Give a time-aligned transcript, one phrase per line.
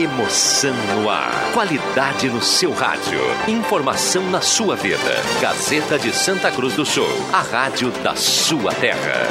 [0.00, 1.30] Emoção no ar.
[1.52, 3.20] Qualidade no seu rádio.
[3.46, 4.96] Informação na sua vida.
[5.42, 7.06] Gazeta de Santa Cruz do Sul.
[7.30, 9.26] A rádio da sua terra.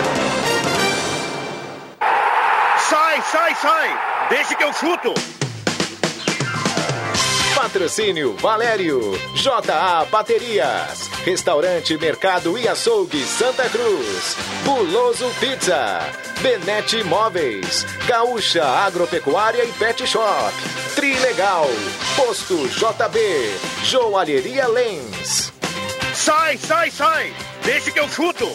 [2.87, 3.99] Sai, sai, sai!
[4.29, 5.11] Deixe que eu chuto!
[7.69, 8.99] Patrocínio Valério,
[9.35, 15.99] JA Baterias, Restaurante Mercado e Açougue Santa Cruz, Buloso Pizza,
[16.41, 20.51] Benete Imóveis, Gaúcha Agropecuária e Pet Shop,
[20.95, 21.67] Trilegal,
[22.15, 25.53] Posto JB, Joalheria Lens.
[26.15, 27.31] Sai, sai, sai!
[27.63, 28.49] Deixe que eu chuto!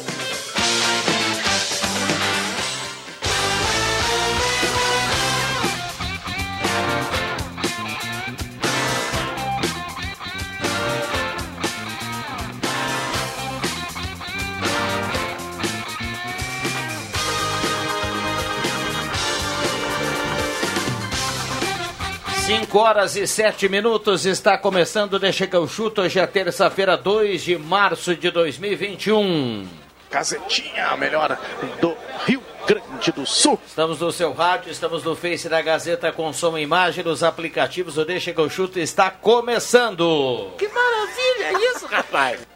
[22.54, 26.02] Cinco horas e sete minutos está começando Deixa que eu chuto.
[26.02, 29.66] Hoje é terça-feira, 2 de março de 2021.
[30.08, 31.36] Gazetinha, a melhor
[31.80, 33.58] do Rio Grande do Sul.
[33.66, 37.98] Estamos no seu rádio, estamos no Face da Gazeta com som e imagem, nos aplicativos.
[37.98, 40.52] O Deixa que eu chuto está começando.
[40.56, 42.46] Que maravilha isso, rapaz!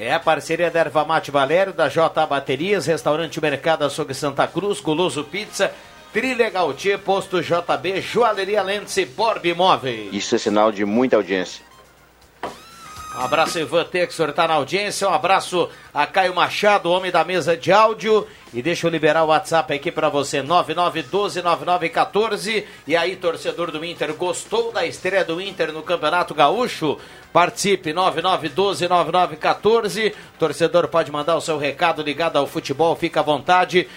[0.00, 4.78] É a parceria da Erva Mate Valério, da J Baterias, Restaurante Mercado Açougue Santa Cruz,
[4.78, 5.74] Goloso Pizza,
[6.12, 10.12] Trilegal T, Posto JB, Joalheria Lente, Borb Imóveis.
[10.12, 11.68] Isso é sinal de muita audiência.
[13.18, 15.08] Um abraço, Ivan Texor, tá na audiência.
[15.08, 18.24] Um abraço a Caio Machado, homem da mesa de áudio.
[18.54, 22.62] E deixa eu liberar o WhatsApp aqui para você, 99129914.
[22.86, 26.96] E aí, torcedor do Inter, gostou da estreia do Inter no Campeonato Gaúcho?
[27.32, 30.14] Participe, 99129914.
[30.38, 33.88] Torcedor pode mandar o seu recado ligado ao futebol, fica à vontade.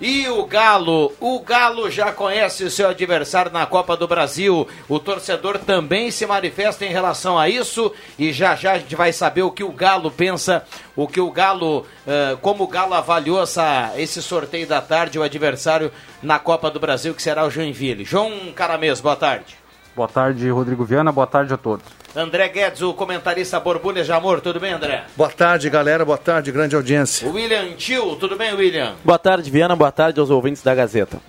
[0.00, 4.66] E o Galo, o Galo já conhece o seu adversário na Copa do Brasil.
[4.88, 9.12] O torcedor também se manifesta em relação a isso e já já a gente vai
[9.12, 10.64] saber o que o Galo pensa,
[10.96, 15.22] o que o Galo, uh, como o Galo avaliou essa, esse sorteio da tarde, o
[15.22, 15.92] adversário
[16.22, 18.02] na Copa do Brasil, que será o Joinville.
[18.02, 19.54] João Caramês, boa tarde.
[19.94, 21.12] Boa tarde, Rodrigo Viana.
[21.12, 21.99] Boa tarde a todos.
[22.14, 25.04] André Guedes, o comentarista Borbulha de Amor, tudo bem, André?
[25.16, 26.04] Boa tarde, galera.
[26.04, 27.30] Boa tarde, grande audiência.
[27.30, 28.94] William Tio, tudo bem, William?
[29.04, 29.76] Boa tarde, Viana.
[29.76, 31.20] Boa tarde aos ouvintes da Gazeta.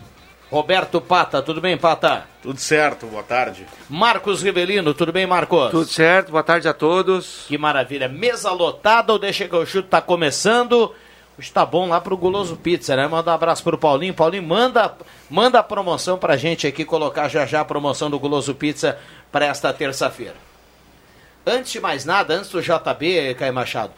[0.50, 2.26] Roberto Pata, tudo bem, Pata?
[2.42, 3.66] Tudo certo, boa tarde.
[3.88, 5.70] Marcos Rivelino, tudo bem, Marcos?
[5.70, 7.46] Tudo certo, boa tarde a todos.
[7.48, 8.10] Que maravilha.
[8.10, 10.94] Mesa lotada, o Deixa que eu chuto tá começando.
[11.38, 13.08] Está bom lá pro Guloso Pizza, né?
[13.08, 14.14] Manda um abraço pro Paulinho.
[14.14, 14.94] Paulinho, manda,
[15.30, 18.98] manda a promoção pra gente aqui, colocar já já a promoção do Guloso Pizza
[19.32, 20.51] para esta terça-feira.
[21.46, 23.94] Antes de mais nada, antes do JB, Caio Machado,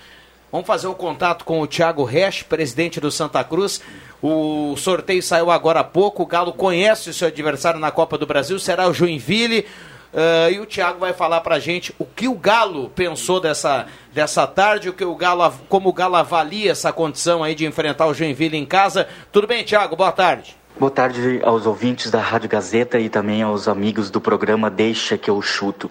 [0.50, 3.82] vamos fazer o contato com o Thiago Resch, presidente do Santa Cruz.
[4.22, 6.24] O sorteio saiu agora há pouco.
[6.24, 9.68] O Galo conhece o seu adversário na Copa do Brasil, será o Joinville.
[10.14, 14.48] Uh, e o Thiago vai falar pra gente o que o Galo pensou dessa, dessa
[14.48, 18.14] tarde, o que o Galo, como o Galo avalia essa condição aí de enfrentar o
[18.14, 19.08] Joinville em casa.
[19.34, 19.98] Tudo bem, Thiago?
[19.98, 20.56] Boa tarde.
[20.80, 25.30] Boa tarde aos ouvintes da Rádio Gazeta e também aos amigos do programa Deixa que
[25.30, 25.90] eu chuto.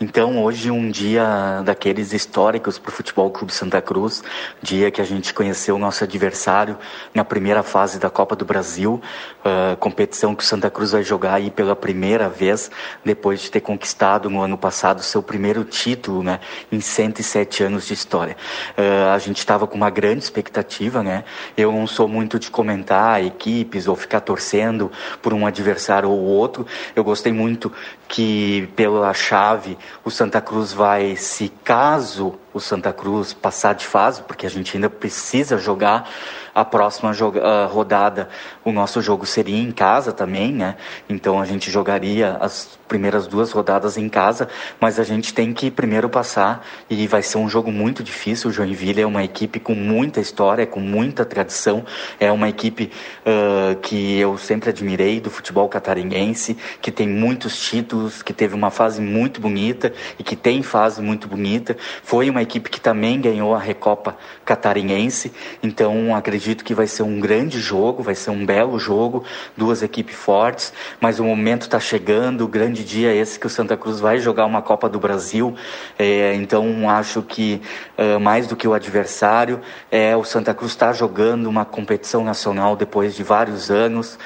[0.00, 4.24] Então, hoje um dia daqueles históricos para o Futebol Clube Santa Cruz,
[4.60, 6.76] dia que a gente conheceu o nosso adversário
[7.14, 9.00] na primeira fase da Copa do Brasil,
[9.44, 12.72] uh, competição que o Santa Cruz vai jogar aí pela primeira vez,
[13.04, 16.40] depois de ter conquistado no ano passado seu primeiro título, né,
[16.72, 18.36] em 107 anos de história.
[18.76, 21.22] Uh, a gente estava com uma grande expectativa, né?
[21.56, 24.90] Eu não sou muito de comentar equipes ou ficar torcendo
[25.22, 26.66] por um adversário ou outro.
[26.96, 27.72] Eu gostei muito
[28.08, 34.22] que pela chave o Santa Cruz vai, se caso o Santa Cruz passar de fase,
[34.22, 36.08] porque a gente ainda precisa jogar
[36.54, 38.28] a próxima uh, rodada,
[38.64, 40.76] o nosso jogo seria em casa também, né?
[41.08, 44.48] Então a gente jogaria as primeiras duas rodadas em casa,
[44.80, 48.50] mas a gente tem que primeiro passar e vai ser um jogo muito difícil.
[48.50, 51.84] O Joinville é uma equipe com muita história, com muita tradição,
[52.20, 52.92] é uma equipe
[53.26, 58.70] uh, que eu sempre admirei do futebol catarinense, que tem muitos títulos, que teve uma
[58.70, 61.76] fase muito bonita e que tem fase muito bonita.
[62.02, 65.32] Foi uma equipe que também ganhou a Recopa Catarinense,
[65.62, 69.24] então acredito que vai ser um grande jogo, vai ser um belo jogo,
[69.56, 73.50] duas equipes fortes, mas o momento está chegando, o grande dia é esse que o
[73.50, 75.54] Santa Cruz vai jogar uma Copa do Brasil,
[75.98, 77.60] é, então acho que
[77.98, 79.60] uh, mais do que o adversário,
[79.90, 84.18] é o Santa Cruz está jogando uma competição nacional depois de vários anos,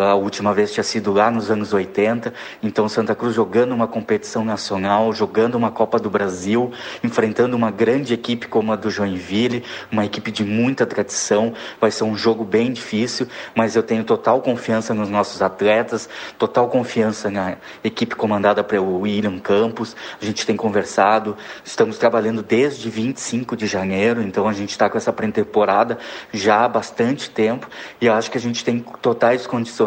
[0.00, 2.32] A última vez tinha sido lá nos anos 80.
[2.62, 8.14] Então, Santa Cruz jogando uma competição nacional, jogando uma Copa do Brasil, enfrentando uma grande
[8.14, 11.52] equipe como a do Joinville, uma equipe de muita tradição.
[11.80, 16.08] Vai ser um jogo bem difícil, mas eu tenho total confiança nos nossos atletas,
[16.38, 19.94] total confiança na equipe comandada pelo William Campos.
[20.20, 24.98] A gente tem conversado, estamos trabalhando desde 25 de janeiro, então a gente está com
[24.98, 25.98] essa pré-temporada
[26.32, 27.68] já há bastante tempo
[28.00, 29.83] e acho que a gente tem totais condições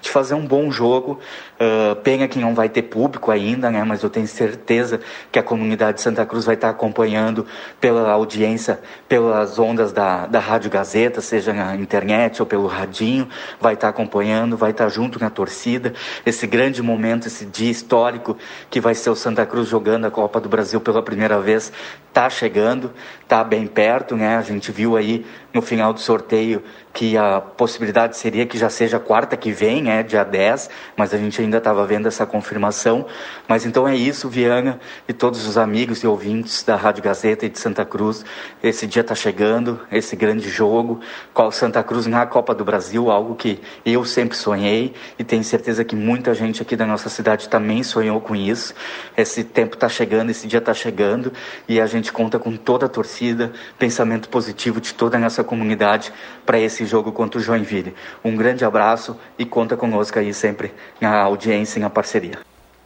[0.00, 1.20] de fazer um bom jogo.
[1.60, 3.82] Uh, pena que não vai ter público ainda, né?
[3.82, 5.00] Mas eu tenho certeza
[5.32, 7.44] que a comunidade de Santa Cruz vai estar acompanhando
[7.80, 8.78] pela audiência,
[9.08, 13.28] pelas ondas da, da Rádio Gazeta, seja na internet ou pelo radinho,
[13.60, 15.94] vai estar acompanhando, vai estar junto na torcida.
[16.24, 18.36] Esse grande momento, esse dia histórico
[18.70, 21.72] que vai ser o Santa Cruz jogando a Copa do Brasil pela primeira vez,
[22.08, 24.36] está chegando, está bem perto, né?
[24.36, 26.62] A gente viu aí no final do sorteio
[26.92, 31.16] que a possibilidade seria que já seja quarta que vem, né, dia 10, mas a
[31.16, 33.06] gente ainda estava vendo essa confirmação.
[33.48, 34.78] Mas então é isso, Viana
[35.08, 38.24] e todos os amigos e ouvintes da Rádio Gazeta e de Santa Cruz.
[38.62, 41.00] Esse dia está chegando, esse grande jogo,
[41.32, 45.84] qual Santa Cruz na Copa do Brasil, algo que eu sempre sonhei e tenho certeza
[45.84, 48.74] que muita gente aqui da nossa cidade também sonhou com isso.
[49.16, 51.32] Esse tempo está chegando, esse dia está chegando
[51.68, 56.12] e a gente conta com toda a torcida, pensamento positivo de toda a nossa comunidade
[56.44, 57.94] para esse jogo contra o Joinville.
[58.24, 62.38] Um grande abraço e conta conosco aí sempre na audiência e na parceria.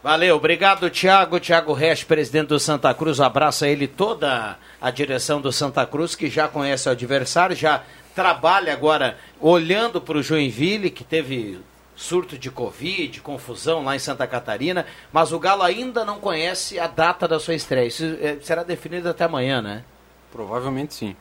[0.03, 5.53] Valeu, obrigado Tiago, Tiago Resch, presidente do Santa Cruz, abraça ele toda a direção do
[5.53, 11.05] Santa Cruz que já conhece o adversário, já trabalha agora olhando para o Joinville que
[11.05, 11.61] teve
[11.95, 16.89] surto de Covid, confusão lá em Santa Catarina, mas o Galo ainda não conhece a
[16.89, 17.87] data da sua estreia.
[17.87, 19.85] Isso eh, será definido até amanhã, né?
[20.33, 21.15] Provavelmente sim.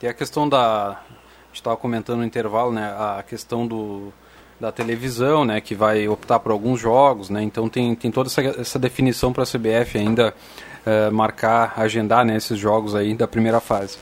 [0.00, 0.92] Tem a questão da.
[0.92, 2.86] A gente estava comentando no intervalo, né?
[2.86, 4.12] A questão do,
[4.60, 5.60] da televisão, né?
[5.60, 7.42] Que vai optar por alguns jogos, né?
[7.42, 10.34] Então tem, tem toda essa, essa definição para a CBF ainda
[10.86, 13.98] uh, marcar, agendar né, esses jogos aí da primeira fase.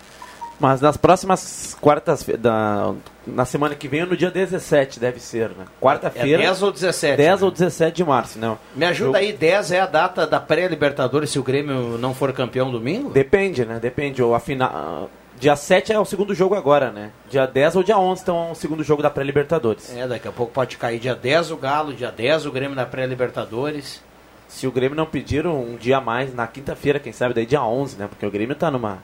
[0.60, 2.94] Mas nas próximas quartas da
[3.26, 5.64] na semana que vem ou no dia 17 deve ser, né?
[5.80, 6.42] Quarta-feira.
[6.42, 7.16] É 10 ou 17?
[7.16, 7.44] 10 né?
[7.44, 8.58] ou 17 de março, não.
[8.74, 9.22] Me ajuda Eu...
[9.22, 13.10] aí, 10 é a data da pré-Libertadores se o Grêmio não for campeão domingo?
[13.10, 13.78] Depende, né?
[13.80, 14.22] Depende.
[14.22, 15.10] Ou a final
[15.42, 17.10] Dia 7 é o segundo jogo agora, né?
[17.28, 19.92] Dia 10 ou dia 11 então é o segundo jogo da pré-Libertadores.
[19.92, 22.86] É, daqui a pouco pode cair dia 10 o Galo, dia 10 o Grêmio na
[22.86, 24.00] pré-Libertadores.
[24.46, 27.60] Se o Grêmio não pedir um dia a mais na quinta-feira, quem sabe daí dia
[27.60, 28.06] 11, né?
[28.06, 29.02] Porque o Grêmio tá numa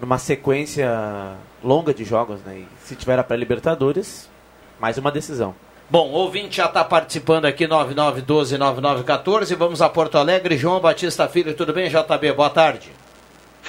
[0.00, 0.88] numa sequência
[1.64, 2.58] longa de jogos, né?
[2.58, 4.30] E se tiver a pré-Libertadores,
[4.78, 5.52] mais uma decisão.
[5.90, 9.56] Bom, ouvinte já está participando aqui, 9912-9914.
[9.56, 10.56] Vamos a Porto Alegre.
[10.56, 12.34] João Batista Filho, tudo bem, JB?
[12.34, 12.99] Boa tarde.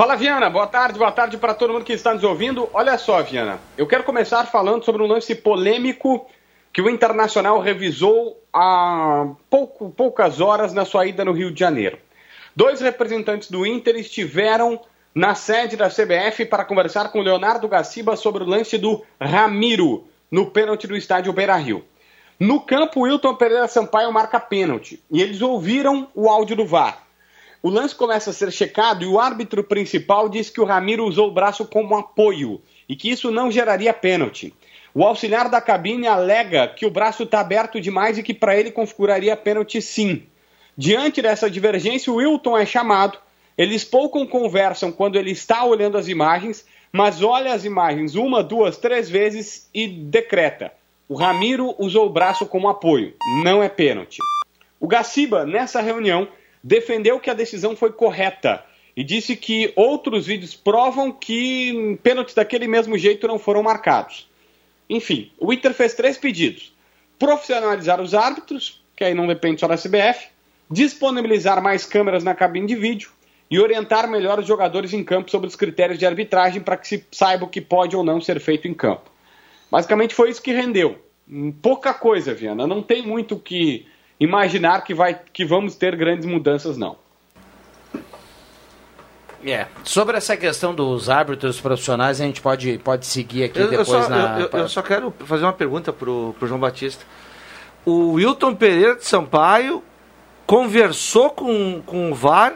[0.02, 0.50] Fala, Viana.
[0.50, 2.68] Boa tarde, boa tarde para todo mundo que está nos ouvindo.
[2.74, 3.60] Olha só, Viana.
[3.78, 6.28] Eu quero começar falando sobre um lance polêmico
[6.74, 12.00] que o Internacional revisou há pouco, poucas horas na sua ida no Rio de Janeiro.
[12.56, 14.82] Dois representantes do Inter estiveram
[15.14, 20.50] na sede da CBF para conversar com Leonardo Gaciba sobre o lance do Ramiro no
[20.50, 21.86] pênalti do estádio Beira Rio.
[22.40, 27.11] No campo, Wilton Pereira Sampaio marca pênalti e eles ouviram o áudio do VAR.
[27.64, 31.28] O lance começa a ser checado e o árbitro principal diz que o Ramiro usou
[31.28, 32.60] o braço como apoio
[32.90, 34.52] e que isso não geraria pênalti.
[34.96, 38.72] O auxiliar da cabine alega que o braço está aberto demais e que para ele
[38.72, 40.24] configuraria pênalti sim.
[40.76, 43.20] Diante dessa divergência, o Wilton é chamado.
[43.56, 48.78] Eles pouco conversam quando ele está olhando as imagens, mas olha as imagens uma, duas,
[48.78, 50.74] três vezes e decreta.
[51.08, 53.14] O Ramiro usou o braço como apoio,
[53.44, 54.18] não é pênalti.
[54.80, 56.28] O Gaciba, nessa reunião,
[56.64, 58.64] defendeu que a decisão foi correta
[58.96, 64.30] e disse que outros vídeos provam que pênaltis daquele mesmo jeito não foram marcados.
[64.90, 66.74] Enfim, o Inter fez três pedidos:
[67.18, 70.28] profissionalizar os árbitros, que aí não depende só da CBF,
[70.70, 73.10] disponibilizar mais câmeras na cabine de vídeo
[73.50, 77.06] e orientar melhor os jogadores em campo sobre os critérios de arbitragem para que se
[77.12, 79.12] saiba o que pode ou não ser feito em campo.
[79.70, 80.98] Basicamente foi isso que rendeu.
[81.62, 82.68] Pouca coisa, Viana.
[82.68, 83.86] Não tem muito que
[84.22, 86.96] imaginar que, vai, que vamos ter grandes mudanças, não.
[89.44, 89.66] É.
[89.84, 94.04] Sobre essa questão dos árbitros profissionais, a gente pode, pode seguir aqui eu, depois eu
[94.04, 94.40] só, na.
[94.40, 97.04] Eu, eu, só quero fazer uma pergunta pro, pro João Batista.
[97.84, 99.84] O Wilton Pereira de Sampaio
[100.46, 102.54] conversou com, com o VAR.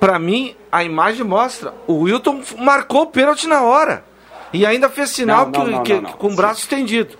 [0.00, 1.72] Para mim, a imagem mostra.
[1.86, 4.04] O Wilton marcou o pênalti na hora.
[4.52, 7.16] E ainda fez sinal não, não, que, não, que, com o braço estendido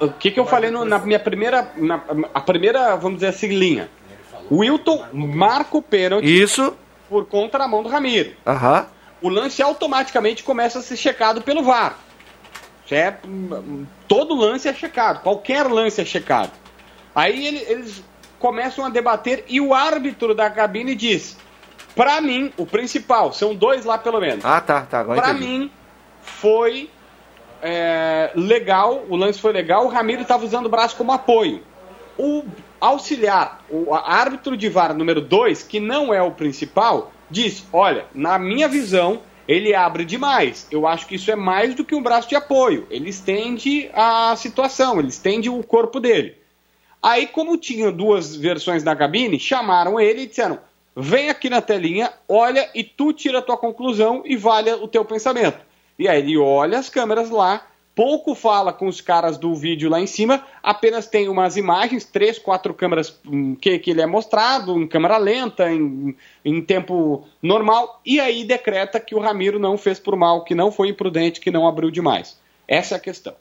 [0.00, 1.70] o que, que eu falei no, na minha primeira.
[1.76, 2.00] Na,
[2.34, 3.88] a primeira, vamos dizer assim, linha.
[4.50, 6.24] Wilton marca o pênalti.
[6.26, 6.74] Isso.
[7.08, 8.32] Por conta da mão do Ramiro.
[8.46, 8.86] Aham.
[9.22, 11.98] O lance automaticamente começa a ser checado pelo VAR.
[12.90, 13.14] É,
[14.06, 16.52] todo lance é checado, qualquer lance é checado.
[17.14, 18.04] Aí ele, eles
[18.38, 21.36] começam a debater e o árbitro da cabine diz:
[21.96, 24.44] Pra mim, o principal, são dois lá pelo menos.
[24.44, 25.00] Ah, tá, tá.
[25.00, 25.48] Agora Pra entendi.
[25.48, 25.70] mim,
[26.22, 26.88] foi
[27.62, 31.62] é, legal, o lance foi legal, o Ramiro estava usando o braço como apoio.
[32.18, 32.44] O
[32.80, 38.38] auxiliar, o árbitro de VAR número 2, que não é o principal, disse: Olha, na
[38.38, 40.66] minha visão, ele abre demais.
[40.70, 42.86] Eu acho que isso é mais do que um braço de apoio.
[42.90, 46.36] Ele estende a situação, ele estende o corpo dele.
[47.02, 50.58] Aí, como tinha duas versões na cabine, chamaram ele e disseram:
[50.94, 55.04] vem aqui na telinha, olha e tu tira a tua conclusão e valha o teu
[55.04, 55.58] pensamento.
[55.98, 59.98] E aí ele olha as câmeras lá, pouco fala com os caras do vídeo lá
[59.98, 64.78] em cima, apenas tem umas imagens, três, quatro câmeras hum, que, que ele é mostrado,
[64.78, 69.98] em câmera lenta, em, em tempo normal, e aí decreta que o Ramiro não fez
[69.98, 72.38] por mal, que não foi imprudente, que não abriu demais.
[72.68, 73.34] Essa é a questão.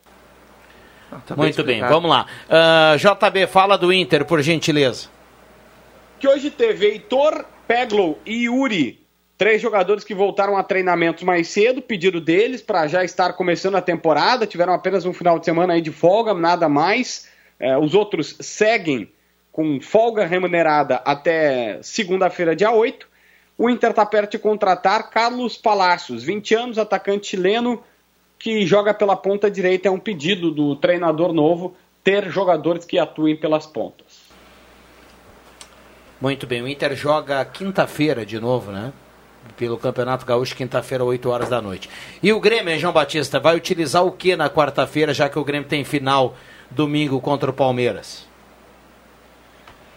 [1.26, 2.26] Tá Muito bem, vamos lá.
[2.50, 5.10] Ah, JB, fala do Inter, por gentileza.
[6.20, 9.05] que hoje teve Heitor, Peglow e Yuri,
[9.38, 13.82] três jogadores que voltaram a treinamentos mais cedo, pedido deles para já estar começando a
[13.82, 17.30] temporada, tiveram apenas um final de semana aí de folga, nada mais.
[17.60, 19.12] Eh, os outros seguem
[19.52, 23.08] com folga remunerada até segunda-feira, dia 8.
[23.58, 27.82] O Inter está perto de contratar Carlos Palacios, 20 anos, atacante chileno,
[28.38, 29.88] que joga pela ponta direita.
[29.88, 34.26] É um pedido do treinador novo ter jogadores que atuem pelas pontas.
[36.20, 38.92] Muito bem, o Inter joga quinta-feira de novo, né?
[39.58, 41.90] Pelo Campeonato Gaúcho, quinta-feira, 8 horas da noite.
[42.22, 45.44] E o Grêmio, hein, João Batista, vai utilizar o que na quarta-feira, já que o
[45.44, 46.36] Grêmio tem final
[46.70, 48.28] domingo contra o Palmeiras?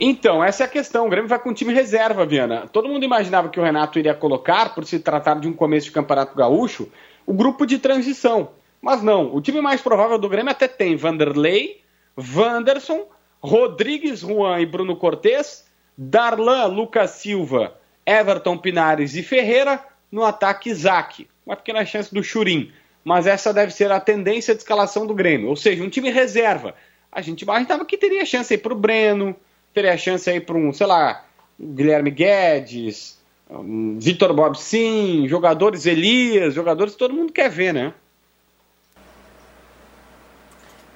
[0.01, 1.07] Então, essa é a questão.
[1.07, 2.69] O Grêmio vai com time reserva, Viana.
[2.73, 5.93] Todo mundo imaginava que o Renato iria colocar, por se tratar de um começo de
[5.93, 6.89] campeonato gaúcho,
[7.27, 8.51] o grupo de transição.
[8.81, 11.83] Mas não, o time mais provável do Grêmio até tem Vanderlei,
[12.17, 13.07] Wanderson,
[13.41, 17.75] Rodrigues, Juan e Bruno Cortes, Darlan, Lucas Silva,
[18.09, 21.29] Everton Pinares e Ferreira, no ataque Isaac.
[21.45, 22.73] Uma pequena chance do Churim.
[23.05, 25.49] Mas essa deve ser a tendência de escalação do Grêmio.
[25.49, 26.75] Ou seja, um time reserva.
[27.13, 29.37] A gente imaginava que teria chance aí pro Breno,
[29.75, 31.25] teria chance aí para um, sei lá,
[31.61, 33.19] Guilherme Guedes,
[33.51, 37.93] um Vitor Bob Sim, jogadores Elias, jogadores que todo mundo quer ver, né?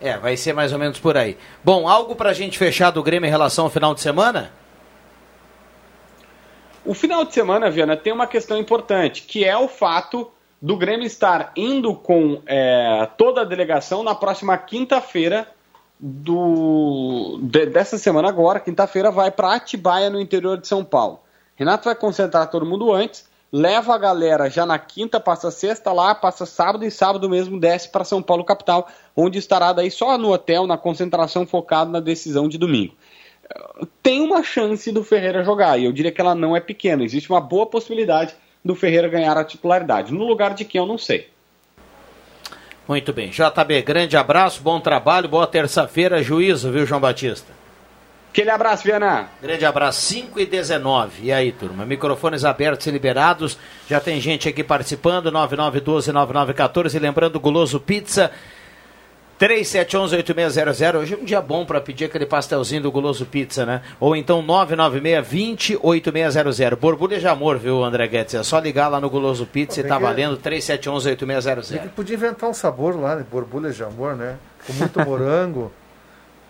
[0.00, 1.36] É, vai ser mais ou menos por aí.
[1.62, 4.52] Bom, algo pra gente fechar do Grêmio em relação ao final de semana?
[6.84, 11.06] O final de semana, Viana, tem uma questão importante, que é o fato do Grêmio
[11.06, 15.46] estar indo com é, toda a delegação na próxima quinta-feira
[15.98, 21.20] do de- dessa semana agora, quinta-feira, vai para Atibaia, no interior de São Paulo.
[21.54, 26.14] Renato vai concentrar todo mundo antes, leva a galera já na quinta, passa sexta lá,
[26.14, 30.32] passa sábado e sábado mesmo desce para São Paulo capital, onde estará daí só no
[30.32, 32.94] hotel, na concentração focado na decisão de domingo.
[34.02, 37.04] Tem uma chance do Ferreira jogar, e eu diria que ela não é pequena.
[37.04, 38.34] Existe uma boa possibilidade
[38.64, 40.12] do Ferreira ganhar a titularidade.
[40.12, 41.28] No lugar de quem eu não sei.
[42.88, 43.30] Muito bem.
[43.30, 47.52] JB, grande abraço, bom trabalho, boa terça-feira, juízo, viu, João Batista?
[48.32, 49.28] Aquele abraço, Viana.
[49.42, 51.24] Grande abraço, 5 e 19.
[51.24, 51.84] E aí, turma?
[51.84, 53.58] Microfones abertos e liberados.
[53.86, 56.94] Já tem gente aqui participando, 9912-9914.
[56.94, 58.32] E lembrando, Guloso Pizza,
[59.42, 60.94] 3711-8600.
[61.00, 63.82] Hoje é um dia bom para pedir aquele pastelzinho do Guloso Pizza, né?
[63.98, 66.76] Ou então 996-20-8600.
[66.76, 68.34] Borbulha de amor, viu, André Guedes?
[68.34, 71.72] É só ligar lá no Guloso Pizza e Pô, tá tem que- valendo 3711-8600.
[71.80, 73.26] Ele podia inventar um sabor lá, né?
[73.28, 74.36] borbulhas de amor, né?
[74.64, 75.72] Com muito morango,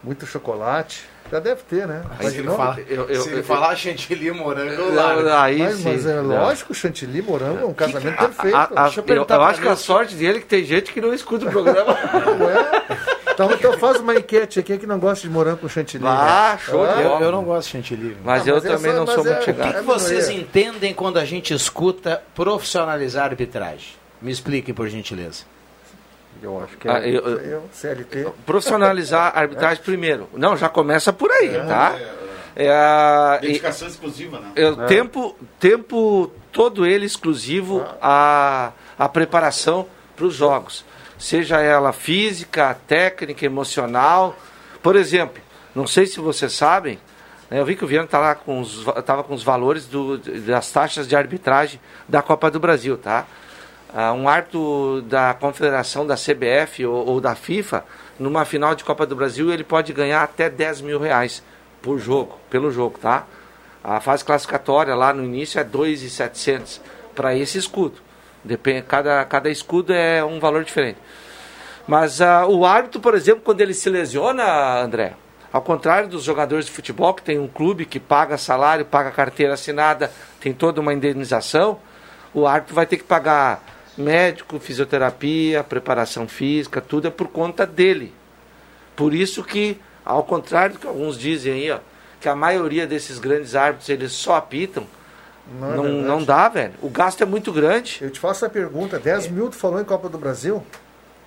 [0.04, 1.10] muito chocolate.
[1.32, 2.02] Já deve ter, né?
[2.18, 5.28] Aí se ele fala- eu- eu- se ele eu- falar chantilly morango, eu Não, largo.
[5.30, 5.82] aí mas, sim.
[5.88, 6.24] mas é Não.
[6.42, 8.54] lógico, chantilly, morango é um casamento perfeito.
[8.54, 10.92] A- a- Deixa eu, perguntar eu acho que a sorte dele é que tem gente
[10.92, 11.96] que não escuta o programa.
[13.34, 16.04] Então, então faz uma enquete aqui, quem é que não gosta de morango com chantilly?
[16.06, 17.24] Ah, show de Eu, bola.
[17.24, 18.14] eu não gosto de chantilly.
[18.22, 19.68] Mas Ah, eu mas é também não sou é- muito O chegado.
[19.72, 23.88] que, que vocês entendem quando a gente escuta profissionalizar a arbitragem?
[24.20, 25.44] Me expliquem, por gentileza.
[26.42, 28.26] Eu acho que é, Ah, eu- eu- eu, CLT.
[28.44, 30.28] Profissionalizar a arbitragem primeiro.
[30.34, 31.94] Não, já começa por aí, tá?
[32.54, 34.52] É, a- e- Dedicação exclusiva, né?
[34.56, 40.84] é, o tempo, tempo todo ele exclusivo à, à preparação para os jogos.
[41.18, 44.36] Seja ela física, técnica, emocional.
[44.82, 45.40] Por exemplo,
[45.74, 46.98] não sei se vocês sabem,
[47.50, 48.84] né, eu vi que o Viana estava com, os
[49.26, 53.24] com os valores do- das taxas de arbitragem da Copa do Brasil, tá?
[53.94, 57.84] Ah, um árbitro da confederação da CBF ou, ou da FIFA,
[58.18, 61.42] numa final de Copa do Brasil, ele pode ganhar até 10 mil reais
[61.82, 63.26] por jogo, pelo jogo, tá?
[63.84, 66.80] A fase classificatória lá no início é 2,700
[67.14, 67.98] para esse escudo.
[68.42, 70.98] Depende, cada, cada escudo é um valor diferente.
[71.86, 75.14] Mas ah, o árbitro, por exemplo, quando ele se lesiona, André,
[75.52, 79.52] ao contrário dos jogadores de futebol, que tem um clube que paga salário, paga carteira
[79.52, 81.78] assinada, tem toda uma indenização,
[82.32, 83.62] o árbitro vai ter que pagar
[83.96, 88.12] médico, fisioterapia, preparação física, tudo é por conta dele.
[88.96, 91.78] Por isso que, ao contrário do que alguns dizem aí, ó,
[92.20, 94.86] que a maioria desses grandes árbitros eles só apitam,
[95.58, 96.74] Não é não, não dá, velho.
[96.80, 97.98] O gasto é muito grande.
[98.00, 100.64] Eu te faço a pergunta: 10 mil tu falou em Copa do Brasil?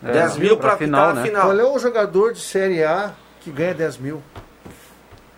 [0.02, 1.24] 10 mil pra final, né?
[1.24, 1.48] final.
[1.48, 4.22] Qual é o jogador de Série A que ganha 10 mil?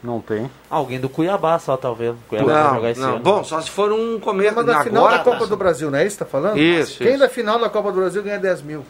[0.04, 0.50] Não tem.
[0.70, 2.16] Alguém do Cuiabá só, talvez.
[2.30, 3.10] Cuiabá vai Não, jogar esse não.
[3.16, 3.20] ano.
[3.20, 5.18] Bom, só se for um começo Mas da final agora.
[5.18, 6.58] da Copa do Brasil, não é isso que tá falando?
[6.58, 7.20] Isso, Quem isso.
[7.20, 8.86] da final da Copa do Brasil ganha 10 mil?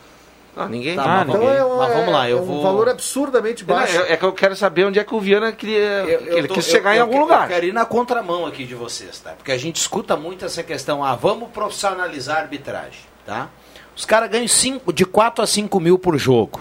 [0.55, 0.95] Não, ninguém.
[0.95, 1.55] Tá, Ah, mas, Então ninguém.
[1.57, 2.63] é, um- mas vamos lá, eu é um vou.
[2.63, 3.95] valor absurdamente baixo.
[4.01, 5.77] é, é que eu quero saber onde é que o Viana queria.
[5.79, 7.43] Eu- eu ele tô- quis eu- chegar em eu algum que- lugar.
[7.43, 9.31] Eu quero ir na contramão aqui de vocês, tá?
[9.37, 13.49] Porque a gente escuta muito essa questão, ah, vamos profissionalizar a arbitragem, tá?
[13.95, 16.59] Os caras ganham cinco, de 4 a 5 mil por jogo.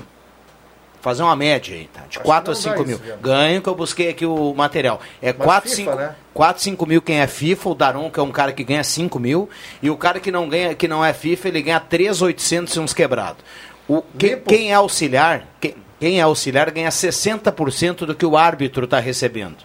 [1.06, 2.00] Fazer uma média aí, tá?
[2.08, 2.96] De Acho 4 a que não 5 dá mil.
[2.96, 3.16] isso.
[3.22, 5.00] Ganho que eu busquei aqui o material.
[5.22, 6.14] É Mas 4, FIFA, 5, né?
[6.34, 9.20] 4, 5 mil quem é FIFA, o Daron, que é um cara que ganha 5
[9.20, 9.48] mil,
[9.80, 12.92] e o cara que não ganha, que não é FIFA, ele ganha 3,800 e uns
[12.92, 13.44] quebrados.
[13.86, 14.48] O, quem, Limpo.
[14.48, 19.58] quem é auxiliar, quem, quem é auxiliar ganha 60% do que o árbitro está recebendo.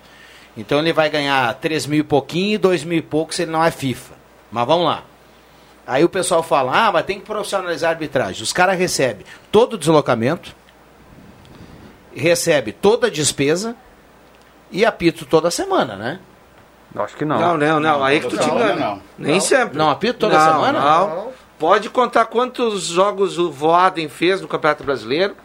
[0.56, 3.52] Então ele vai ganhar 3 mil e pouquinho e 2 mil e pouco se ele
[3.52, 4.14] não é FIFA.
[4.52, 5.04] Mas vamos lá.
[5.88, 8.44] Aí o pessoal fala, ah, mas tem que profissionalizar a arbitragem.
[8.44, 10.56] Os caras recebem todo o deslocamento,
[12.16, 13.76] recebe toda a despesa
[14.72, 16.20] e apito toda semana, né?
[16.96, 17.40] Acho que não.
[17.40, 18.04] Não, não, não.
[18.04, 18.76] Aí que tu te Não, engana.
[18.76, 19.02] não.
[19.18, 19.78] Nem sempre.
[19.78, 20.80] Não apito toda Não, semana?
[20.80, 21.32] Não.
[21.58, 25.36] Pode contar quantos jogos o Voaden fez no Campeonato Brasileiro.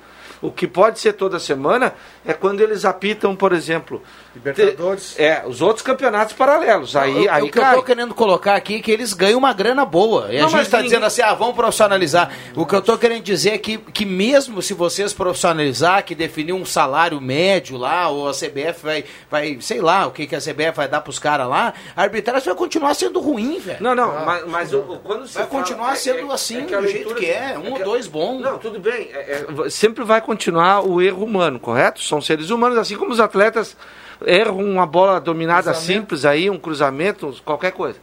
[0.42, 1.94] O que pode ser toda semana
[2.24, 4.02] é quando eles apitam, por exemplo.
[4.36, 5.14] Libertadores.
[5.14, 6.94] te- É, os outros campeonatos paralelos.
[6.94, 7.74] Aí, o, aí o que eu cai.
[7.74, 10.28] tô querendo colocar aqui é que eles ganham uma grana boa.
[10.32, 12.30] E a Não, gente mas está ninguém- dizendo assim, ah, vamos profissionalizar.
[12.54, 16.52] O que eu tô querendo dizer é que, que mesmo se vocês profissionalizar, que definir
[16.52, 20.40] um salário médio lá, ou a CBF vai, vai sei lá, o que, que a
[20.40, 23.78] CBF vai dar pros caras lá, a arbitragem vai continuar sendo ruim, velho.
[23.82, 26.58] Não, não, mas, mas o, o- quando se Vai fala- continuar é- sendo é- assim,
[26.58, 28.40] é do a jeito que é, um ou que- dois bons.
[28.40, 29.10] Não, tudo bem.
[29.12, 32.00] é- é, sempre vai continuar o erro humano, correto?
[32.02, 33.76] São seres humanos, assim como os atletas
[34.24, 35.86] erram uma bola dominada Cruzamento.
[35.86, 37.98] simples aí, um cruzamento, qualquer coisa.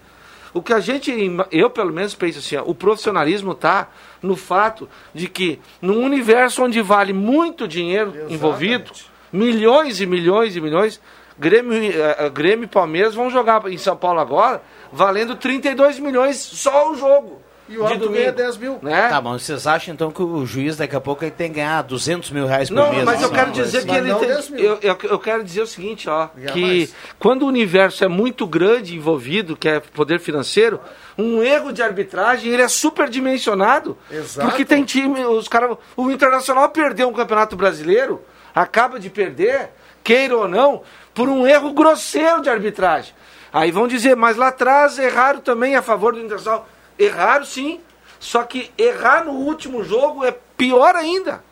[0.53, 1.11] O que a gente,
[1.51, 3.89] eu pelo menos penso assim, ó, o profissionalismo está
[4.21, 8.33] no fato de que num universo onde vale muito dinheiro Exatamente.
[8.33, 8.91] envolvido,
[9.31, 11.01] milhões e milhões e milhões,
[11.37, 16.37] Grêmio, eh, eh, Grêmio e Palmeiras vão jogar em São Paulo agora, valendo 32 milhões
[16.37, 17.41] só o jogo.
[17.69, 18.79] E o árbitro ganha 10 mil.
[18.81, 19.07] Né?
[19.07, 21.81] Tá, mas vocês acham então que o juiz daqui a pouco ele tem que ganhar
[21.81, 23.03] 200 mil reais por Não, mês?
[23.05, 24.27] mas eu Não, quero não, dizer mas- que ele não tem.
[24.27, 24.63] 10 mil.
[24.63, 26.95] Eu, eu, eu quero dizer o seguinte, ó, que mais.
[27.17, 30.79] quando o universo é muito grande envolvido, que é poder financeiro,
[31.17, 33.97] um erro de arbitragem ele é superdimensionado.
[34.11, 34.47] Exato.
[34.47, 35.77] Porque tem time, os caras.
[35.95, 38.21] O Internacional perdeu um campeonato brasileiro,
[38.53, 39.69] acaba de perder,
[40.03, 40.81] queira ou não,
[41.13, 43.13] por um erro grosseiro de arbitragem.
[43.51, 46.67] Aí vão dizer, mas lá atrás erraram também a favor do Internacional.
[47.03, 47.79] Erraram sim,
[48.19, 51.43] só que errar no último jogo é pior ainda.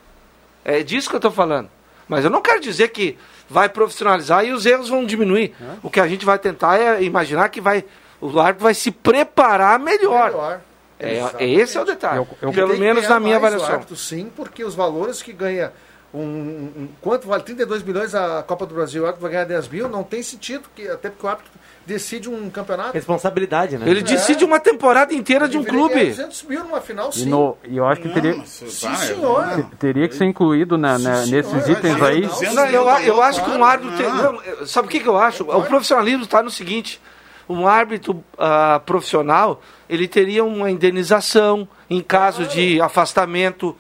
[0.64, 1.70] É disso que eu estou falando.
[2.08, 3.18] Mas eu não quero dizer que
[3.50, 5.56] vai profissionalizar e os erros vão diminuir.
[5.82, 7.84] O que a gente vai tentar é imaginar que vai,
[8.20, 10.32] o árbitro vai se preparar melhor.
[10.32, 10.62] Melhor.
[11.00, 11.44] É, Exatamente.
[11.44, 12.18] é esse é o detalhe.
[12.18, 13.68] Eu- eu- Pelo menos na minha avaliação.
[13.74, 15.74] árbitro, sim, porque os valores que ganha.
[16.14, 19.70] Um, um- quanto vale 32 milhões a Copa do Brasil, o árbitro vai ganhar 10
[19.70, 21.50] mil, não tem sentido, que, até porque o árbitro
[21.88, 22.92] decide um campeonato.
[22.94, 23.90] Responsabilidade, né?
[23.90, 26.08] Ele decide uma temporada inteira de um clube.
[26.08, 27.30] 200 mil numa final, E, sim.
[27.30, 29.66] no, e eu acho que teria, Não, Sim, vai, senhor.
[29.80, 31.78] teria que ser incluído na, na- Sim, nesses senhor.
[31.80, 32.22] itens aí.
[32.56, 32.66] não.
[32.68, 34.08] Eu, eu acho que um árbitro tem.
[34.10, 35.44] Não, sabe o que, que eu acho?
[35.44, 37.02] O profissionalismo está no seguinte:
[37.48, 43.76] um árbitro ah, profissional ele teria uma indenização em caso de afastamento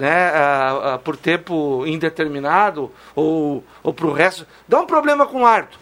[0.00, 0.32] né,
[1.04, 4.46] por tempo indeterminado ou, ou para o resto.
[4.66, 5.78] Dá um problema com o árbitro.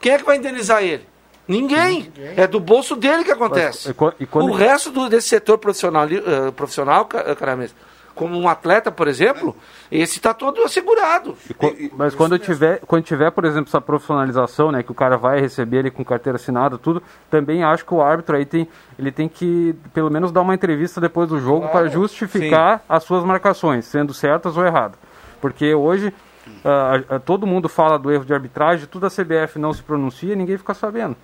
[0.00, 1.06] Quem é que vai indenizar ele?
[1.46, 2.10] Ninguém.
[2.36, 3.88] É do bolso dele que acontece.
[3.98, 7.74] Mas, e e quando- O resto do- desse setor profissional, eh, profissional ca- Caramês,
[8.14, 9.56] como um atleta, por exemplo,
[9.90, 11.36] esse está todo assegurado.
[11.50, 15.40] E Mas quando tiver, quando tiver, por exemplo, essa profissionalização, né, que o cara vai
[15.40, 19.28] receber ele com carteira assinada, tudo, também acho que o árbitro aí tem, ele tem
[19.28, 24.14] que pelo menos dar uma entrevista depois do jogo para justificar as suas marcações, sendo
[24.14, 24.98] certas ou erradas.
[25.40, 26.12] Porque hoje
[26.64, 30.56] ah, todo mundo fala do erro de arbitragem, tudo a CBF não se pronuncia, ninguém
[30.58, 31.16] fica sabendo.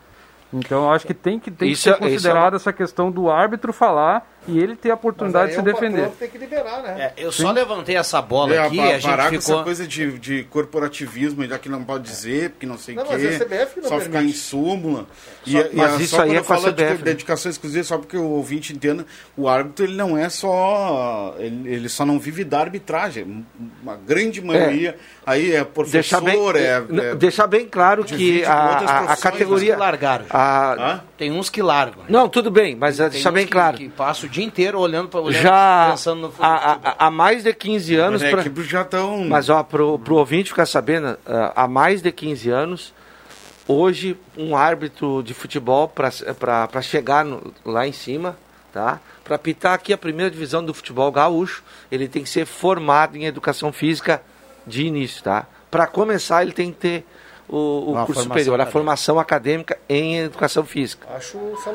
[0.53, 3.31] Então eu acho que tem que, tem Isso que é- ser considerada essa questão do
[3.31, 6.01] árbitro falar e ele ter a oportunidade de se Mas aí o defender.
[6.03, 7.13] patrão Tem que liberar, né?
[7.17, 9.55] É, eu só levantei essa bola É, aqui e a gente parar com ficou...
[9.57, 13.13] essa coisa de, de corporativismo, já que não pode dizer, porque não sei o quê.
[13.13, 14.35] é a CBF só ficar permite.
[14.35, 15.07] em súmula.
[15.45, 17.05] Só- mas isso só aí quando é eu com a falo de CBF, né?
[17.05, 21.35] dedicação exclusiva, só porque o ouvinte entenda, o árbitro ele não é só.
[21.39, 23.45] Ele, ele só não vive da arbitragem.
[23.83, 28.53] Uma grande maioria aí é professor, Deixar bem, é, é- deixar bem claro que a,
[28.53, 29.75] a- profissões, categoria.
[29.75, 30.27] que largaram.
[30.31, 31.01] a-?
[31.17, 32.05] Tem uns que largam.
[32.09, 33.77] não, tudo bem, mas é Tem deixar uns bem que- claro.
[33.77, 37.43] Que passa o dia inteiro olhando para olhando, Já pensando no há, há- há mais
[37.45, 38.23] de 15 anos.
[38.23, 39.25] Mas é pra- que já estão.
[39.29, 42.93] Mas ó, pro, pro ouvinte ficar sabendo, ah, há mais de 15 anos,
[43.69, 46.11] hoje um árbitro de futebol para
[46.83, 48.37] chegar no- lá em cima,
[48.73, 49.01] tá?
[49.23, 53.27] Para pitar aqui a primeira divisão do futebol gaúcho, ele tem que ser formado em
[53.27, 54.21] educação física
[54.71, 55.47] de início, tá?
[55.71, 57.07] Para começar, ele tem que ter
[57.49, 58.71] o, o curso superior, a acadêmica.
[58.73, 61.07] formação acadêmica em educação física.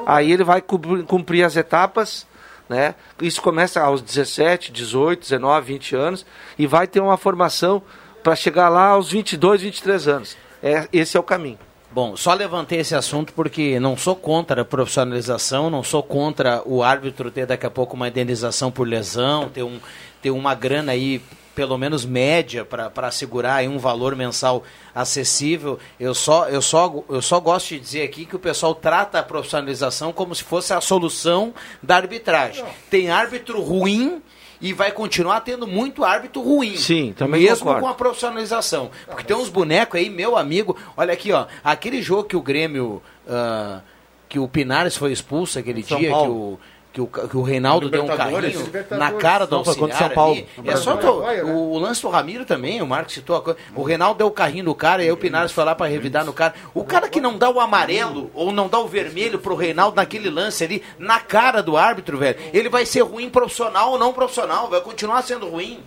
[0.06, 2.26] Aí ele vai cumprir as etapas,
[2.68, 2.96] né?
[3.22, 6.26] Isso começa aos 17, 18, 19, 20 anos
[6.58, 7.82] e vai ter uma formação
[8.24, 10.38] para chegar lá aos 22, 23 anos.
[10.64, 11.60] É, esse é o caminho.
[11.92, 16.84] Bom, só levantei esse assunto porque não sou contra a profissionalização, não sou contra o
[16.84, 19.80] árbitro ter daqui a pouco uma indenização por lesão, ter, um,
[20.22, 21.22] ter uma grana aí,
[21.56, 24.64] pelo menos média, para assegurar aí um valor mensal
[24.94, 25.80] acessível.
[25.98, 29.24] Eu só, eu, só, eu só gosto de dizer aqui que o pessoal trata a
[29.24, 32.66] profissionalização como se fosse a solução da arbitragem.
[32.90, 34.22] Tem árbitro ruim
[34.60, 36.76] e vai continuar tendo muito árbitro ruim.
[36.76, 37.82] Sim, também Mesmo concordo.
[37.82, 38.92] com a profissionalização.
[39.06, 43.02] Porque tem uns bonecos aí, meu amigo, olha aqui, ó, aquele jogo que o Grêmio,
[43.28, 43.80] ah,
[44.28, 46.34] que o Pinares foi expulso aquele São dia, que Paulo.
[46.34, 46.60] o,
[46.96, 50.10] que o, que o Reinaldo deu um carrinho na cara do foi contra auxiliar São
[50.16, 50.70] Paulo, ali.
[50.70, 51.44] É só né?
[51.44, 53.60] o, o lance do Ramiro também, o Marcos citou a coisa.
[53.76, 56.24] O Reinaldo deu o carrinho no cara e aí o Pinares foi lá para revidar
[56.24, 56.54] no cara.
[56.74, 60.30] O cara que não dá o amarelo ou não dá o vermelho pro Reinaldo naquele
[60.30, 64.70] lance ali, na cara do árbitro, velho, ele vai ser ruim profissional ou não profissional,
[64.70, 65.82] vai continuar sendo ruim.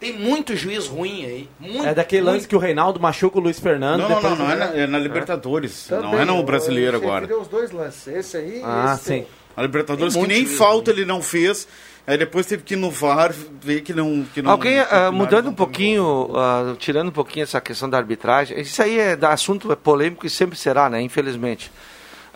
[0.00, 1.48] Tem muito juiz ruim aí.
[1.60, 2.48] Muito, É daquele lance muito.
[2.48, 4.00] que o Reinaldo machuca o Luiz Fernando.
[4.00, 5.86] Não, não, não, não, é na, é na Libertadores.
[5.86, 7.20] Também, não é no brasileiro agora.
[7.26, 8.06] referi aos dois lances.
[8.08, 9.04] Esse aí e Ah, esse.
[9.04, 9.26] sim.
[9.56, 11.66] A Libertadores Tem que muito nem juiz falta ele não fez.
[12.06, 14.26] Aí depois teve que ir no VAR ver que não.
[14.34, 17.88] Que não Alguém, que o mudando não um pouquinho, ah, tirando um pouquinho essa questão
[17.88, 21.00] da arbitragem, isso aí é assunto é polêmico e sempre será, né?
[21.00, 21.72] Infelizmente.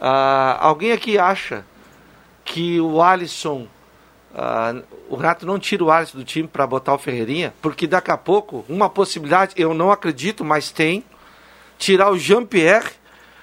[0.00, 1.64] Ah, alguém aqui acha
[2.44, 3.66] que o Alisson,
[5.10, 7.52] o Renato não tira o Alisson do time para botar o Ferreirinha?
[7.60, 11.04] Porque daqui a pouco, uma possibilidade, eu não acredito, mas tem,
[11.78, 12.88] tirar o Jean-Pierre,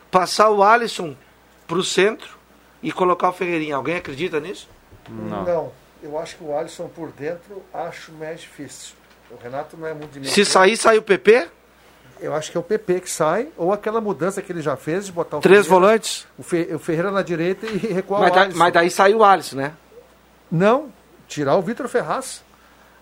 [0.09, 1.15] passar o Alisson
[1.67, 2.34] para o centro
[2.85, 3.75] e colocar o Ferreirinha.
[3.75, 4.69] Alguém acredita nisso?
[5.09, 5.71] Não.
[6.03, 8.93] Eu acho que o Alisson por dentro acho mais difícil.
[9.31, 11.47] O Renato não é muito de Se sair, sai o PP,
[12.21, 15.05] Eu acho que é o PP que sai, ou aquela mudança que ele já fez
[15.07, 16.25] de botar o três Ferreira, volantes.
[16.37, 18.57] o, Fe- o Ferreira na direita e recuar Mas, o da- Alisson.
[18.59, 19.73] mas daí sai o Alisson, né?
[20.51, 20.89] Não,
[21.27, 22.43] tirar o Vitor Ferraz.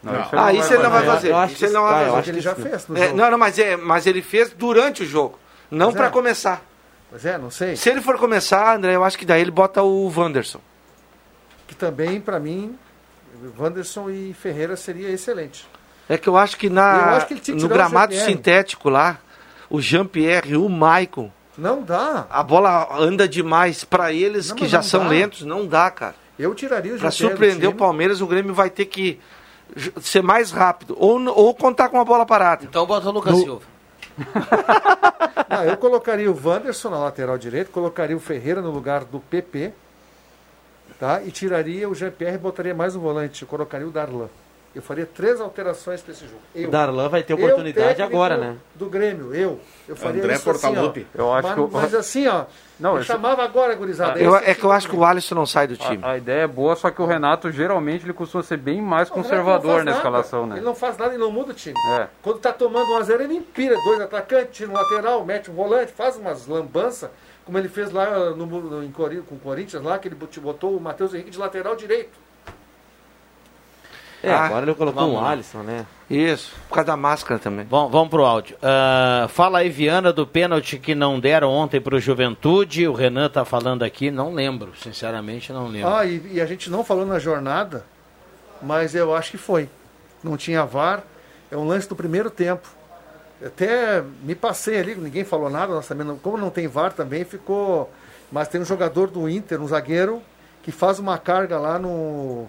[0.01, 0.13] Não.
[0.31, 1.29] Ah, isso ele não vai fazer.
[1.29, 2.31] Eu acho Isso ele que não vai eu fazer.
[2.31, 3.17] ele já fez no É, jogo.
[3.17, 5.37] não, não, mas, é, mas ele fez durante o jogo,
[5.69, 6.09] não para é.
[6.09, 6.61] começar.
[7.13, 7.75] Mas é, não sei.
[7.75, 10.59] Se ele for começar, André, eu acho que daí ele bota o Wanderson.
[11.67, 12.75] Que também, para mim,
[13.57, 15.67] Wanderson e Ferreira seria excelente.
[16.09, 19.19] É que eu acho que, na, Eu acho que no gramado sintético lá,
[19.69, 22.25] o Jean-Pierre, o Maicon, Não dá.
[22.29, 23.83] a bola anda demais.
[23.83, 25.09] Para eles Não, que já são dá.
[25.09, 26.15] lentos, não dá, cara.
[26.37, 27.75] Eu tiraria o Para surpreender o.
[27.75, 29.19] Palmeiras, o Grêmio vai ter que
[30.01, 32.65] ser mais rápido ou, ou contar com uma bola parada.
[32.65, 33.72] Então bota o Lucas No- Silva.
[35.49, 39.73] Não, eu colocaria o Wanderson na lateral direita, colocaria o Ferreira no lugar do PP,
[40.99, 41.21] tá?
[41.23, 43.45] E tiraria o Jean-Pierre e botaria mais um volante.
[43.45, 44.29] Colocaria o Darlan.
[44.75, 46.41] Eu faria três alterações para esse jogo.
[46.55, 46.67] Eu.
[46.67, 48.57] O Darlan vai ter Eu, oportunidade técnico agora, né?
[48.73, 49.59] Do Grêmio, eu.
[49.87, 51.07] Eu faria André isso assim, Portaluppi.
[51.15, 51.21] ó.
[51.21, 52.45] Eu acho mas, que mas assim, ó.
[52.79, 54.19] Não, eu chamava agora, gurizada.
[54.19, 55.99] Eu- esse é que eu acho que o Alisson não sai do time.
[56.03, 59.09] A, a ideia é boa, só que o Renato geralmente ele costuma ser bem mais
[59.09, 59.97] Não, conservador na nada.
[59.97, 60.55] escalação, né?
[60.55, 61.75] Ele não faz nada e não muda o time.
[61.99, 62.07] É.
[62.23, 66.17] Quando tá tomando 1x0, ele empira dois atacantes, tira um lateral, mete um volante, faz
[66.17, 67.11] umas lambanças,
[67.45, 70.75] como ele fez lá no, no- em com o Corinthians, lá, que ele bot- botou
[70.75, 72.22] o Matheus Henrique de lateral direito.
[74.23, 75.31] É, Ah, agora ele colocou vamos um lá.
[75.31, 75.85] Alisson, né?
[76.09, 77.65] Isso, por causa da máscara também.
[77.65, 78.55] Bom, vamos pro áudio.
[78.63, 82.87] Ah, fala aí, Viana, do pênalti que não deram ontem pro Juventude.
[82.87, 85.89] O Renan tá falando aqui, não lembro, sinceramente não lembro.
[85.93, 87.85] Ah, e, e a gente não falou na jornada,
[88.61, 89.67] mas eu acho que foi.
[90.23, 91.03] Não tinha VAR,
[91.51, 92.67] é um lance do primeiro tempo.
[93.45, 97.91] Até me passei ali, ninguém falou nada, não- como não tem VAR também ficou.
[98.31, 100.21] Mas tem um jogador do Inter, um zagueiro,
[100.63, 102.47] que faz uma carga lá no.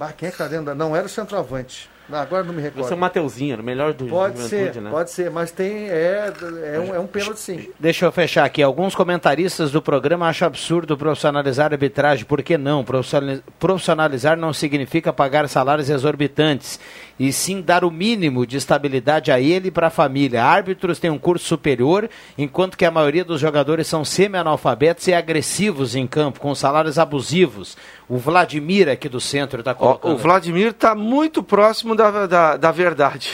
[0.00, 0.66] Ah, quem é que tá dentro?
[0.66, 1.88] da- Não era o centroavante.
[2.08, 2.86] Não, agora não me recordo.
[2.86, 4.90] Você é o Mateuzinho, era o melhor do Pode ser, né?
[4.90, 5.90] pode ser, mas tem.
[5.90, 6.32] É,
[6.74, 7.68] é, um, é um pênalti sim.
[7.78, 8.62] Deixa eu fechar aqui.
[8.62, 12.24] Alguns comentaristas do programa acham absurdo profissionalizar a arbitragem.
[12.24, 12.82] Por que não?
[12.82, 16.80] Profissionali- Profissionalizar não significa pagar salários exorbitantes,
[17.20, 20.42] e sim dar o mínimo de estabilidade a ele e para a família.
[20.42, 22.08] Árbitros têm um curso superior,
[22.38, 27.76] enquanto que a maioria dos jogadores são semi-analfabetos e agressivos em campo, com salários abusivos.
[28.08, 30.14] O Vladimir aqui do centro está colocando.
[30.14, 33.30] o Vladimir está muito próximo da, da, da verdade.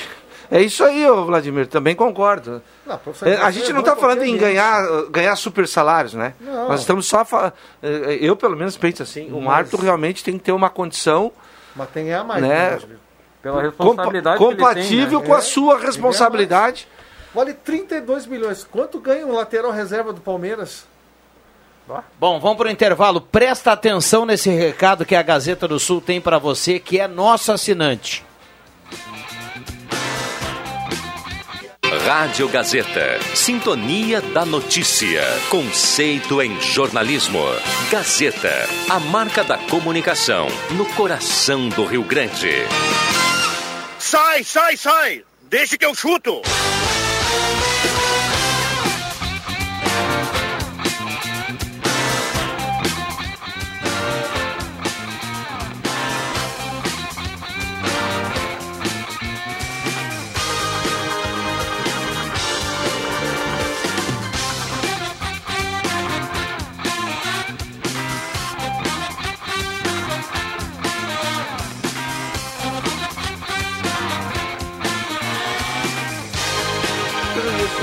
[0.51, 2.61] É isso aí, ô Vladimir, também concordo.
[2.87, 6.35] Não, É, a gente não está falando em ganhar, ganhar super salários, né?
[6.41, 6.69] Não.
[6.69, 7.53] Nós estamos só falando.
[8.21, 11.33] Eu, pelo menos, penso assim: um Mas- árbitro realmente tem que ter uma condição
[11.75, 12.43] Mas tem que ganhar mais.
[12.43, 12.49] Né?
[12.71, 12.79] né?
[13.43, 15.27] Pela compa- responsabilidade que ele tem, compatível né?
[15.27, 16.89] com a É, sua responsabilidade.
[17.35, 18.65] Vale 32 milhões.
[18.65, 20.87] Quanto ganha um lateral reserva do Palmeiras?
[22.19, 23.21] Bom, vamos para o intervalo.
[23.21, 27.53] Presta atenção nesse recado que a Gazeta do Sul tem para você, que é nosso
[27.53, 28.25] assinante.
[32.07, 33.19] Rádio Gazeta.
[33.35, 35.23] Sintonia da notícia.
[35.49, 37.43] Conceito em jornalismo.
[37.91, 38.53] Gazeta.
[38.91, 40.49] A marca da comunicação.
[40.77, 42.51] No coração do Rio Grande.
[43.99, 45.25] Sai, sai, sai!
[45.49, 46.43] Deixa que eu chuto!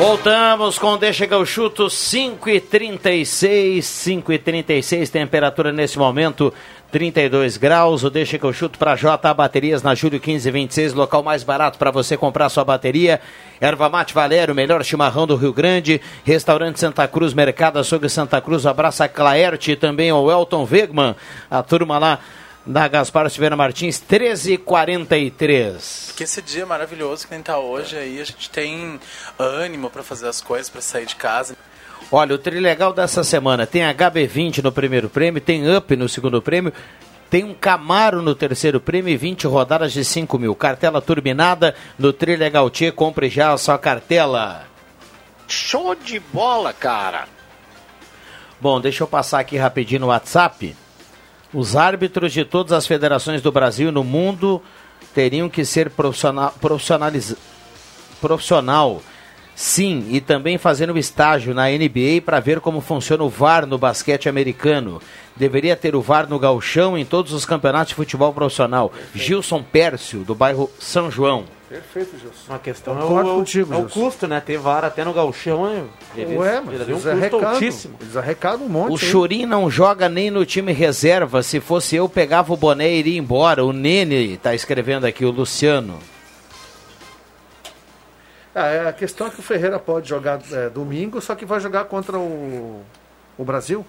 [0.02, 6.52] Voltamos com Deixa que eu chuto 5 e 36 5 e 36 temperatura nesse momento
[6.92, 11.44] 32 graus, o Deixa que eu chuto para J Baterias na Júlio 1526, local mais
[11.44, 13.22] barato para você comprar sua bateria.
[13.62, 16.02] Erva Mate Valério, melhor chimarrão do Rio Grande.
[16.26, 18.66] Restaurante Santa Cruz, Mercado Açougue Santa Cruz.
[18.66, 21.16] Abraça a Claerte e também ao Elton Wegman,
[21.50, 22.20] a turma lá
[22.66, 26.14] da Gaspar Silveira Martins, 1343.
[26.16, 29.00] Que esse dia maravilhoso que nem tá hoje aí, a gente tem
[29.38, 31.58] ânimo pra fazer as coisas, pra sair de casa.
[32.12, 36.74] Olha, o trilegal dessa semana tem HB20 no primeiro prêmio, tem Up no segundo prêmio,
[37.30, 40.54] tem um Camaro no terceiro prêmio e 20 rodadas de 5 mil.
[40.54, 44.66] Cartela turbinada no Trilegal T, compre já a sua cartela.
[45.48, 47.30] Show de bola, cara!
[48.60, 50.76] Bom, deixa eu passar aqui rapidinho no WhatsApp.
[51.54, 54.62] Os árbitros de todas as federações do Brasil e no mundo
[55.14, 56.54] teriam que ser profissional,
[58.22, 59.02] profissional.
[59.54, 64.30] Sim, e também fazendo estágio na NBA para ver como funciona o VAR no basquete
[64.30, 65.02] americano.
[65.36, 68.92] Deveria ter o VAR no galchão em todos os campeonatos de futebol profissional.
[69.14, 71.46] Gilson Pércio, do bairro São João.
[71.72, 72.54] Perfeito, Gilson.
[72.54, 74.42] A questão é Concordo o, contigo, é o custo, né?
[74.42, 75.86] Ter VAR até no galchão, é,
[76.20, 77.98] eles, Ué, mas eles um eles arrecadam, altíssimo.
[78.02, 78.92] eles arrecadam um monte.
[78.92, 78.98] O.
[78.98, 81.42] Churim não joga nem no time reserva.
[81.42, 83.64] Se fosse eu, pegava o boné e iria embora.
[83.64, 85.98] O Nene tá escrevendo aqui, o Luciano.
[88.54, 91.62] Ah, é, a questão é que o Ferreira pode jogar é, domingo, só que vai
[91.62, 92.82] jogar contra o,
[93.38, 93.86] o Brasil.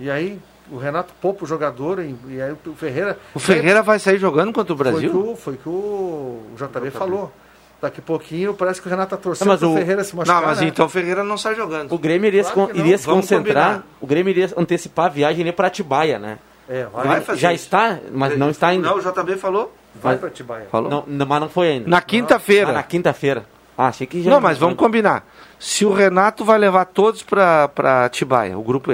[0.00, 3.18] E aí o Renato poupa o jogador e, e aí o Ferreira.
[3.34, 5.30] O Ferreira vai sair jogando contra o Foi que Brasil?
[5.32, 7.32] o, foi que o JB falou.
[7.80, 10.40] Daqui a pouquinho parece que o Renato tá torcendo Não, mas o- Ferreira se machucar.
[10.40, 10.68] Não, mas né?
[10.68, 11.92] então o Ferreira não sai jogando.
[11.92, 12.78] O Grêmio iria, se, Claro não.
[12.80, 13.86] iria se concentrar, combinar.
[14.00, 16.38] o Grêmio iria antecipar a viagem para Atibaia, né?
[16.68, 17.64] É, vai, Vai fazer Já isso.
[17.64, 18.88] está, mas não está ainda.
[18.88, 19.74] Não, o JB falou.
[19.96, 20.66] vai pra Tibaia.
[20.70, 20.88] Falou.
[20.88, 21.90] Não, não, mas não foi ainda.
[21.90, 22.70] Na quinta-feira.
[22.70, 23.44] Ah, na quinta-feira.
[23.76, 24.30] Ah, achei que já.
[24.30, 25.26] Não, mas vamos combinar.
[25.58, 28.90] Se o Renato vai levar todos para Tibaia, o grupo,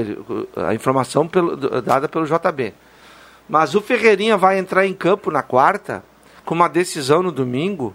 [0.57, 2.73] a informação pelo- dada pelo JB.
[3.49, 6.05] Mas o Ferreirinha vai entrar em campo na quarta,
[6.45, 7.95] com uma decisão no domingo.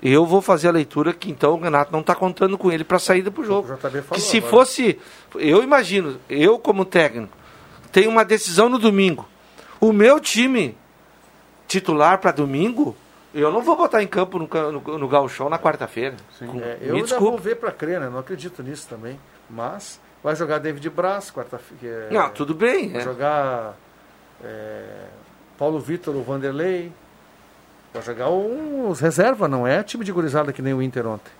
[0.00, 2.98] Eu vou fazer a leitura que então o Renato não está contando com ele para
[3.00, 3.72] saída para o jogo.
[3.72, 4.50] O JB falou Que se agora.
[4.50, 4.98] fosse,
[5.36, 7.32] eu imagino, eu como técnico,
[7.90, 9.26] tenho uma decisão no domingo.
[9.80, 10.76] O meu time
[11.66, 12.94] titular para domingo,
[13.34, 16.16] eu não vou botar em campo no, no, no gauchão na quarta-feira.
[16.40, 17.30] É, me eu ainda desculpa.
[17.30, 18.08] vou ver pra crer, né?
[18.08, 19.18] Não acredito nisso também.
[19.48, 22.08] Mas vai jogar David Braz, quarta-feira.
[22.10, 22.90] Não, tudo bem.
[22.92, 23.04] Vai é.
[23.04, 23.74] jogar
[24.44, 25.06] é,
[25.56, 26.92] Paulo Vitor, o Vanderlei.
[27.92, 31.32] Vai jogar os reserva, não é time de gurizada que nem o Inter ontem.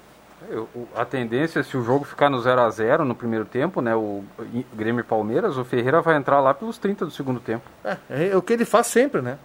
[0.48, 3.94] Eu- A tendência, se o jogo ficar no 0 a 0 no primeiro tempo, né,
[3.94, 4.24] o
[4.72, 7.64] Grêmio e Palmeiras, o Ferreira vai entrar lá pelos 30 do segundo tempo.
[7.85, 9.37] É, é o que ele faz sempre, né?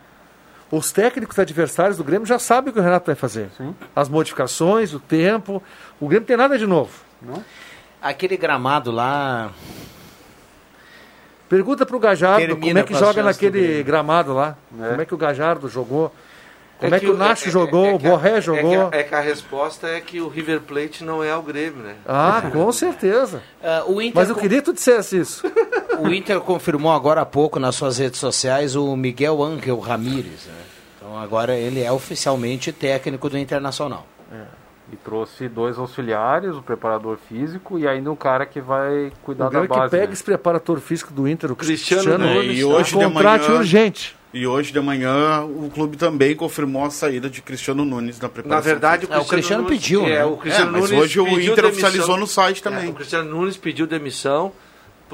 [0.76, 3.50] Os técnicos adversários do Grêmio já sabem o que o Renato vai fazer.
[3.96, 5.62] As modificações, o tempo.
[6.00, 6.90] O Grêmio tem nada de novo.
[8.02, 9.52] Aquele gramado lá.
[11.48, 13.84] Pergunta pro Gajardo Termina como é que joga naquele Grêmio.
[13.84, 14.58] gramado lá.
[14.82, 14.88] É.
[14.90, 16.12] Como é que o Gajardo jogou.
[16.80, 18.88] Como é que, o Nacho jogou, o Borré jogou.
[18.88, 21.84] É que, é que a resposta é que o River Plate não é o Grêmio,
[21.84, 21.96] né?
[22.06, 23.42] Ah, com certeza.
[23.86, 25.44] O Inter Mas eu com- queria que tu dissesse isso.
[26.00, 30.46] O Inter confirmou agora há pouco nas suas redes sociais o Miguel Ángel Ramírez.
[30.48, 30.54] Né?
[30.98, 34.08] Então agora ele é oficialmente técnico do Internacional.
[34.92, 39.50] E trouxe dois auxiliares, o preparador físico e ainda um cara que vai cuidar O
[39.50, 39.90] da que base.
[39.92, 40.14] pega né?
[40.14, 44.16] esse preparador físico do Inter, o Cristiano Cristiano, É, Nunes, e hoje de manhã- urgente.
[44.34, 48.58] E hoje de manhã o clube também confirmou a saída de Cristiano Nunes na preparação.
[48.58, 49.26] Na verdade, o física.
[49.30, 50.26] Cristiano, Nunes- pediu, é, né?
[50.26, 51.70] o Cristiano É, mas Nunes hoje o Inter demissão.
[51.70, 52.88] oficializou no site também.
[52.88, 54.52] É, o Cristiano Nunes pediu demissão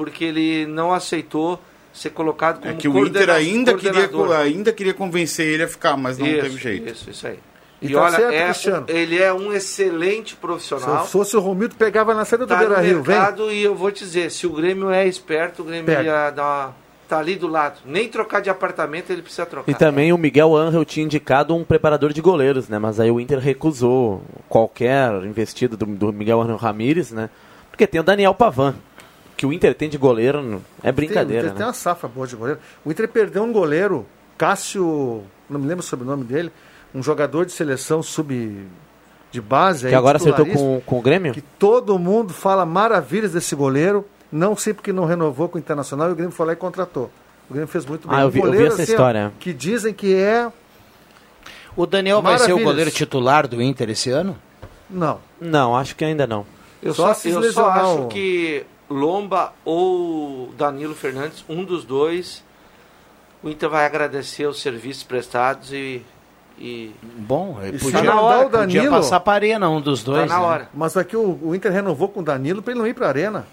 [0.00, 1.60] porque ele não aceitou
[1.92, 4.08] ser colocado como É que o Inter ainda queria,
[4.38, 6.90] ainda queria convencer ele a ficar, mas não isso, teve jeito.
[6.90, 7.38] Isso, isso aí.
[7.82, 8.86] E E, tá olha, certo, é- Cristiano.
[8.88, 11.00] ele é um excelente Se profissional.
[11.00, 13.02] eu fosse o Romildo, pegava na saída do Tá Beira Rio.
[13.02, 13.16] Vem.
[13.52, 16.02] e eu vou te dizer, se o Grêmio é esperto, o Grêmio Pega.
[16.02, 16.74] ia dar uma...
[17.06, 17.80] Tá ali do lado.
[17.84, 19.70] Nem trocar de apartamento ele precisa trocar.
[19.70, 22.78] E também o Miguel Angel tinha indicado um preparador de goleiros, né?
[22.78, 27.28] Mas aí o Inter recusou qualquer investida do, do Miguel Angel Ramírez, né?
[27.68, 28.76] Porque tem o Daniel Pavan.
[29.40, 31.66] Que o Inter tem de goleiro é brincadeira, tem, tem né?
[31.68, 32.60] uma safra boa de goleiro.
[32.84, 34.04] O Inter perdeu um goleiro,
[34.36, 36.52] Cássio, não me lembro sobre o sobrenome dele,
[36.94, 38.66] um jogador de seleção sub
[39.32, 39.86] de base.
[39.86, 41.32] aí, Que agora acertou com, com o Grêmio?
[41.32, 44.04] Que todo mundo fala maravilhas desse goleiro.
[44.30, 47.10] Não sei porque não renovou com o Internacional e o Grêmio foi lá e contratou.
[47.48, 48.18] O Grêmio fez muito bem.
[48.18, 49.32] Ah, eu Um vi- eu vi goleiro, essa assim, ó, história.
[49.40, 50.52] que dizem que é.
[51.74, 52.64] O Daniel vai ser o Maravilhas.
[52.70, 54.36] goleiro titular do Inter esse ano?
[54.90, 55.18] Não.
[55.40, 56.44] Não, acho que ainda não.
[56.82, 62.42] Eu Só só, eu só acho o- que Lomba ou Danilo Fernandes, um dos dois,
[63.42, 66.04] o Inter vai agradecer os serviços prestados e.
[66.58, 70.12] e Bom, ele se podia, mandar o podia Danilo- passar para arena um dos tá
[70.12, 70.28] dois.
[70.28, 70.44] na né?
[70.44, 70.68] hora.
[70.74, 73.08] Mas aqui o, o Inter renovou com o Danilo para ele não ir para a
[73.10, 73.46] arena.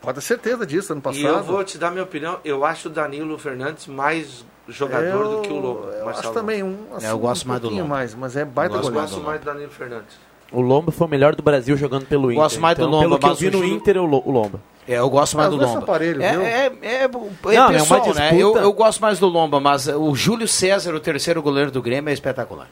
[0.00, 1.20] Pode ter certeza disso ano passado.
[1.22, 5.40] E eu vou te dar minha opinião, eu acho o Danilo Fernandes mais jogador do
[5.42, 5.86] que o Lomba.
[5.88, 6.26] Eu Marcelo.
[6.28, 6.76] acho também um.
[6.94, 7.84] assim, É, eu gosto um mais do Lomba.
[7.84, 9.00] mais, mas é baita Eu goleiro.
[9.02, 10.16] gosto mais do Danilo Fernandes.
[10.54, 12.42] O Lomba foi o melhor do Brasil jogando pelo Inter.
[12.42, 14.60] Gosto mais do Então, Lomba, Pelo que eu vi no Inter, o Lomba.
[14.86, 15.98] É, eu gosto mais Ah, do Lomba.
[16.04, 18.30] é, é, é, é Não, é né?
[18.38, 22.10] Eu, eu gosto mais do Lomba, mas o Júlio César, o terceiro goleiro do Grêmio,
[22.10, 22.68] é espetacular.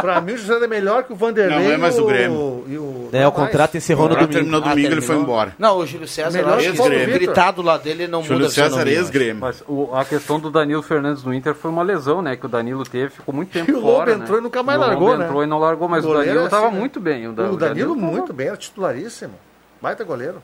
[0.00, 1.58] Pra mim, o José é melhor que o Vanderlei.
[1.58, 2.64] Não, é mais e o Grêmio.
[2.68, 4.50] E o, É, não o contrato encerrou O no contrato domingo.
[4.50, 5.54] terminou domingo, Ah, ele foi embora.
[5.58, 7.14] Não, o Júlio César, Melhor acho que que Paulo se Vitor.
[7.20, 9.40] gritar do lado dele não Júlio muda César, ex-Grêmio.
[9.40, 12.36] Mas o- a questão do Danilo Fernandes no Inter foi uma lesão, né?
[12.36, 14.12] Que o Danilo teve, ficou muito tempo E o Lomba fora.
[14.12, 14.38] entrou né?
[14.38, 15.24] e nunca mais o Lomba largou, né?
[15.24, 16.80] entrou e não largou, mas o, Danilo é estava assim, né?
[16.80, 17.28] muito bem.
[17.28, 19.34] O, Da- O Danilo, muito bem, era titularíssimo.
[19.80, 20.42] Baita goleiro.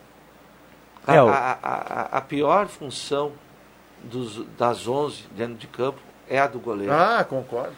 [1.09, 3.33] A, É, o- a- a- a pior função
[4.05, 6.93] dos, das 11 dentro de campo é a do goleiro.
[6.93, 7.73] Ah, concordo.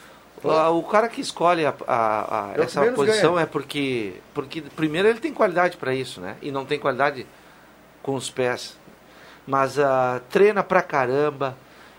[0.44, 3.42] Ah, O cara que escolhe a- a- a- É o essa posição ganha.
[3.44, 6.36] é porque, porque, primeiro, ele tem qualidade para isso, né?
[6.42, 7.26] E não tem qualidade
[8.02, 8.76] com os pés.
[9.46, 11.56] Mas ah, treina pra caramba.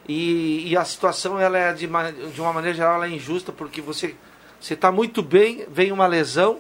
[0.07, 3.79] E, e a situação, ela é de, de uma maneira geral, ela é injusta, porque
[3.81, 4.15] você
[4.59, 6.59] está muito bem, vem uma lesão,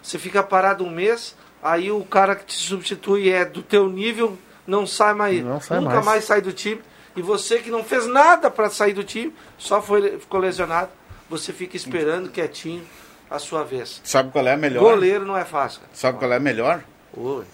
[0.00, 4.38] você fica parado um mês, aí o cara que te substitui é do teu nível,
[4.66, 6.06] não sai mais, Não sai nunca mais.
[6.06, 6.80] mais sai do time.
[7.16, 10.90] E você que não fez nada para sair do time, só foi, ficou lesionado,
[11.28, 12.84] você fica esperando quietinho
[13.30, 14.00] a sua vez.
[14.04, 14.80] Sabe qual é a melhor?
[14.82, 15.80] Goleiro não é fácil.
[15.80, 15.90] cara.
[15.94, 16.82] Sabe qual é a melhor?
[17.16, 17.44] Oi.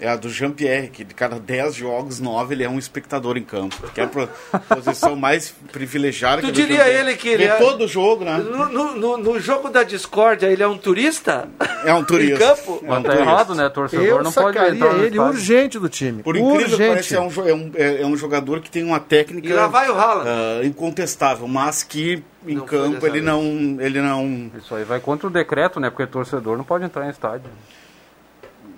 [0.00, 3.44] É a do Jean-Pierre, que de cada 10 jogos, 9 ele é um espectador em
[3.44, 3.76] campo.
[3.94, 4.04] Que é
[4.52, 6.42] a posição mais privilegiada.
[6.42, 8.38] Tu que do diria ele que ele Vê é- todo jogo, né?
[8.38, 11.48] No, no- no- jogo da discórdia, ele é um turista?
[11.84, 12.34] É um turista.
[12.34, 12.80] Em campo?
[12.82, 13.20] É um Mas tá turista.
[13.22, 13.68] errado, né?
[13.68, 15.22] Torcedor Eu não pode sacaria entrar no ele estádio.
[15.32, 16.22] urgente do time.
[16.24, 16.88] Por incrível que urgente.
[16.88, 19.68] pareça, é um, é, um, é- é um jogador que tem uma técnica E lá
[19.68, 20.28] vai o Haaland.
[20.28, 23.42] ah, incontestável, mas que em Não campo ele não,
[23.80, 24.50] ele não.
[24.58, 25.88] Isso aí vai contra o decreto, né?
[25.88, 27.48] Porque torcedor não pode entrar em estádio.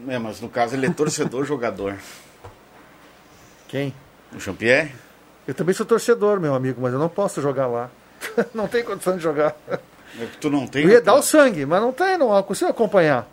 [0.08, 1.96] É, mas no caso ele é torcedor jogador.
[3.68, 3.94] Quem?
[4.34, 4.92] O Jean-Pierre?
[5.46, 7.90] Eu também sou torcedor, meu amigo, mas eu não posso jogar lá.
[8.54, 9.56] não tem condição de jogar.
[9.68, 10.84] É que tu não tem.
[10.84, 13.26] Eu ia dar o sangue, mas não tem, não consigo acompanhar.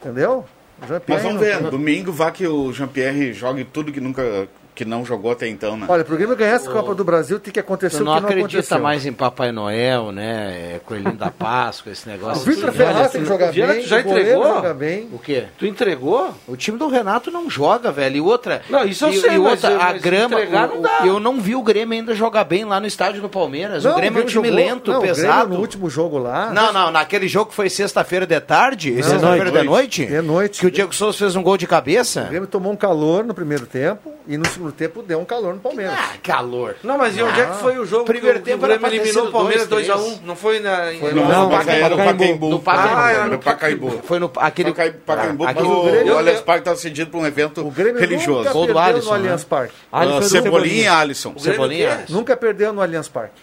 [0.00, 0.44] Entendeu?
[1.06, 5.04] Mas vamos não- ver, domingo vá que o Jean-Pierre jogue tudo que nunca que não
[5.04, 5.86] jogou até então, né?
[5.88, 8.20] Olha, pro Grêmio ganhar essa Copa do Brasil tem que acontecer Tu o não que
[8.22, 8.80] não acredita aconteceu.
[8.80, 10.74] mais em Papai Noel, né?
[10.76, 12.42] É, Coelhinho da Páscoa, esse O negócio.
[12.44, 12.78] Vitor assim.
[12.78, 14.44] Ferraz tem que jogar bem, tu já o entregou?
[14.44, 15.08] joga bem.
[15.12, 15.44] O quê?
[15.58, 16.34] Tu entregou?
[16.48, 18.16] O time do Renato não joga, velho.
[18.16, 18.62] E outra.
[18.70, 20.34] Não, isso eu e, sei, e mas- outra, a mas grama.
[20.36, 21.02] entregar o- não dá.
[21.02, 23.84] o- eu não vi o Grêmio ainda jogar bem lá no estádio do Palmeiras.
[23.84, 25.54] Não, o Grêmio é um time jogou- lento, não, o Grêmio pesado.
[25.54, 26.50] no último jogo lá.
[26.50, 30.60] Não, não, naquele jogo que foi sexta-feira de tarde, sexta-feira de noite, De noite.
[30.60, 32.22] que o Diego Souza fez um gol de O cabeça.
[32.30, 35.60] Grêmio tomou um calor no primeiro tempo e no segundo tempo deu um calor no
[35.60, 35.94] Palmeiras.
[35.98, 36.76] Ah, calor.
[36.84, 38.78] Não, mas e onde é que foi o jogo Primeiro que o- tempo que o
[38.78, 40.02] Grêmio eliminou o Palmeiras dois, 2x1?
[40.04, 40.20] três.
[40.22, 40.76] Não foi na...
[41.00, 42.48] Foi no- Não, no no Pacaembu.
[42.50, 42.96] No Pacaembu.
[43.00, 43.90] Ah, era no Pacaembu.
[44.04, 47.18] Foi no aquele Pacaembu, Pacaembu aquele- porque o, Grêmio- o Allianz Parque estava cedido para
[47.20, 48.38] um evento O Grêmio religioso.
[48.40, 49.18] nunca Gol do perdeu Alisson, no né?
[49.24, 49.74] Allianz Parque.
[49.90, 51.34] Ah, Cebolinha e Alisson.
[51.38, 52.04] Cebolinha.
[52.10, 53.40] Nunca perdeu no Allianz Parque.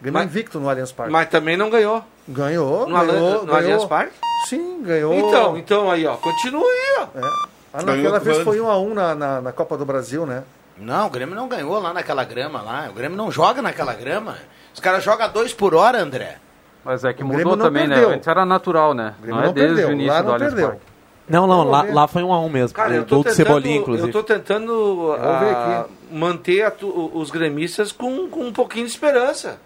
[0.00, 1.12] Grêmio Mas- invicto no Allianz Parque.
[1.12, 2.02] Mas também não ganhou.
[2.28, 3.54] Ganhou, No, ganhou, Allianz- no.
[3.54, 4.12] Allianz Parque?
[4.48, 5.14] Sim, ganhou.
[5.14, 6.16] Então, então aí, ó.
[6.16, 7.36] Continua aí, ó.
[7.78, 10.42] Ah, naquela vez foi 1 a 1 na, na, na Copa do Brasil, né?
[10.78, 12.86] Não, o Grêmio não ganhou lá naquela grama lá.
[12.90, 14.36] O Grêmio não joga naquela grama.
[14.74, 16.36] Os caras jogam dois por hora, André.
[16.84, 18.10] Mas é que O mudou não também, perdeu.
[18.10, 18.14] né?
[18.16, 19.14] Antes era natural, né?
[19.20, 20.80] Grêmio Não é não desde perdeu, o início lá do não perdeu.
[21.28, 22.74] Não, não, lá, lá foi um a um mesmo.
[22.76, 24.08] Cara, o eu tô do tentando, Cebolinha, inclusive.
[24.08, 25.18] eu tô tentando ver
[25.56, 29.58] ah, manter a tu- os gremistas com, com um pouquinho de esperança.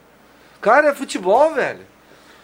[0.61, 1.81] Cara, é futebol, velho.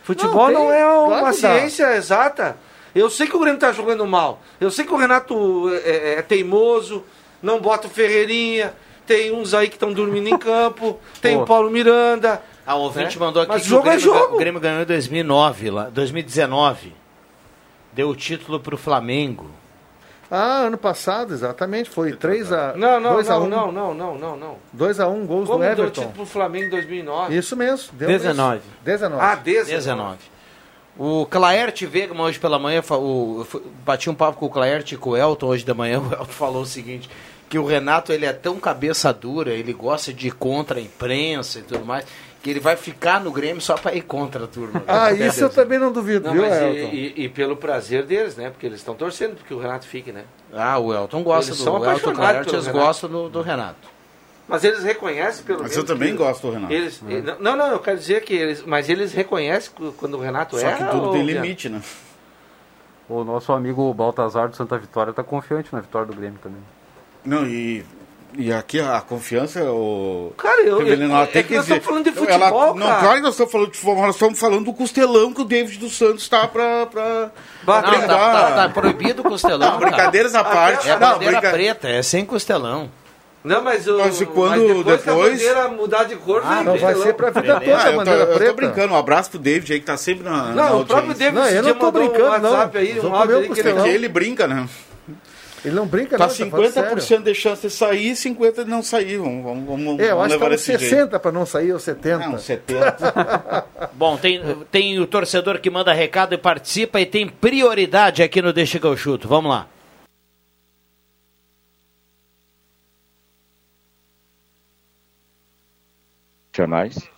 [0.03, 1.33] Futebol Não, não, tem- é claro uma dá.
[1.33, 2.57] ciência exata.
[2.97, 4.40] Eu sei que o Grêmio tá jogando mal.
[4.61, 7.05] Eu sei que o Renato é, é- é teimoso,
[7.42, 8.72] não bota o Ferreirinha.
[9.07, 10.99] Tem uns aí que estão dormindo em campo.
[11.20, 11.42] Tem Pô.
[11.42, 12.42] o Paulo Miranda.
[12.66, 13.24] A ouvinte né?
[13.24, 14.34] mandou aqui Mas que jogo o é Grêmio, jogo.
[14.34, 16.92] o Grêmio ganhou em 2009, lá, 2019.
[17.92, 19.49] Deu o título pro Flamengo.
[20.28, 21.88] Ah, ano passado, exatamente.
[21.88, 23.49] Foi 3 a Não, não, 2 a não, 1.
[23.49, 24.57] não, não, não, não, não.
[24.72, 25.90] 2 a 1 gols Como do deu Everton.
[25.92, 27.36] título pro Flamengo em 2009?
[27.36, 27.90] Isso mesmo.
[27.92, 28.55] Deu 19.
[28.57, 28.70] Mesmo.
[28.84, 29.22] 19.
[29.24, 29.70] Ah, 19.
[29.76, 30.18] 19.
[30.99, 33.47] O Claerte Vegman hoje pela manhã, o,
[33.84, 36.24] bati um papo com o Claerte e com o Elton hoje da manhã, o Elton
[36.24, 37.09] falou o seguinte,
[37.51, 41.59] que o Renato ele é tão cabeça dura, ele gosta de ir contra a imprensa
[41.59, 42.07] e tudo mais,
[42.42, 44.82] que ele vai ficar no Grêmio só para ir contra a turma.
[44.86, 46.94] Ah, isso eu também não duvido, Não, viu, mas e, Elton?
[46.94, 48.49] e- e pelo prazer deles, né?
[48.51, 50.24] Porque eles estão torcendo porque o Renato fique, né?
[50.53, 52.72] Ah, o Elton gosta Eles do são o Elton eles Renato.
[52.72, 53.95] gostam do, do Renato.
[54.49, 55.76] Mas eles reconhecem pelo Mas menos.
[55.88, 56.72] eu também que- gosto do Renato.
[56.72, 57.36] Eles, Uhum.
[57.40, 58.62] Não, não, eu quero dizer que eles.
[58.64, 60.86] Mas eles reconhecem quando o Renato Só erra.
[60.86, 61.80] que tudo tem limite, né?
[63.09, 66.61] O nosso amigo Baltazar do Santa Vitória tá confiante na vitória do Grêmio também.
[67.24, 67.84] Não, e,
[68.36, 70.32] e aqui a confiança, o.
[70.36, 72.74] Cara, eu- Revelino, eu- ela é tem que que nós estamos falando de ela- futebol,
[72.76, 73.01] Não, cara.
[73.01, 75.44] claro que nós estamos falando de futebol, mas nós estamos falando do costelão que o
[75.44, 76.86] David dos Santos tá pra.
[76.86, 77.30] pra Não,
[77.64, 79.72] pra tá, tá- tá proibido o costelão.
[79.72, 80.88] Não, brincadeiras à parte.
[80.88, 82.90] É a Não, bandeira brinca- preta, é sem costelão.
[83.47, 86.62] Não, mas, o, Mas quando mas depois, que a depois- bandeira mudar de cor, Ah,
[86.64, 88.53] não vai ser pra vida Ah, toda a eu, tô, bandeira eu tô preta.
[88.55, 90.53] brincando, um abraço pro David aí que tá sempre na.
[90.53, 91.14] na Não, o próprio.
[91.14, 92.51] David Não, eu não tô mandou um brincando, não.
[92.53, 93.72] WhatsApp aí, um áudio aí que ele.
[93.72, 94.68] Porque ele brinca, né?
[95.64, 96.32] Ele não brinca, Tá não.
[96.32, 97.24] tá falando 50% sério.
[97.24, 99.16] de chance de sair e 50% de não sair.
[99.18, 100.80] Vamos, vamos, vamos É, eu vamos acho que tá levar desse jeito.
[100.80, 102.18] 60 para não sair, ou 70.
[102.28, 103.64] Não, 70.
[103.94, 104.40] Bom, tem,
[104.70, 108.86] tem o torcedor que manda recado e participa e tem prioridade aqui no Deixa que
[108.86, 109.26] eu chuto.
[109.26, 109.66] Vamos lá.
[116.57, 117.11] Nacionais,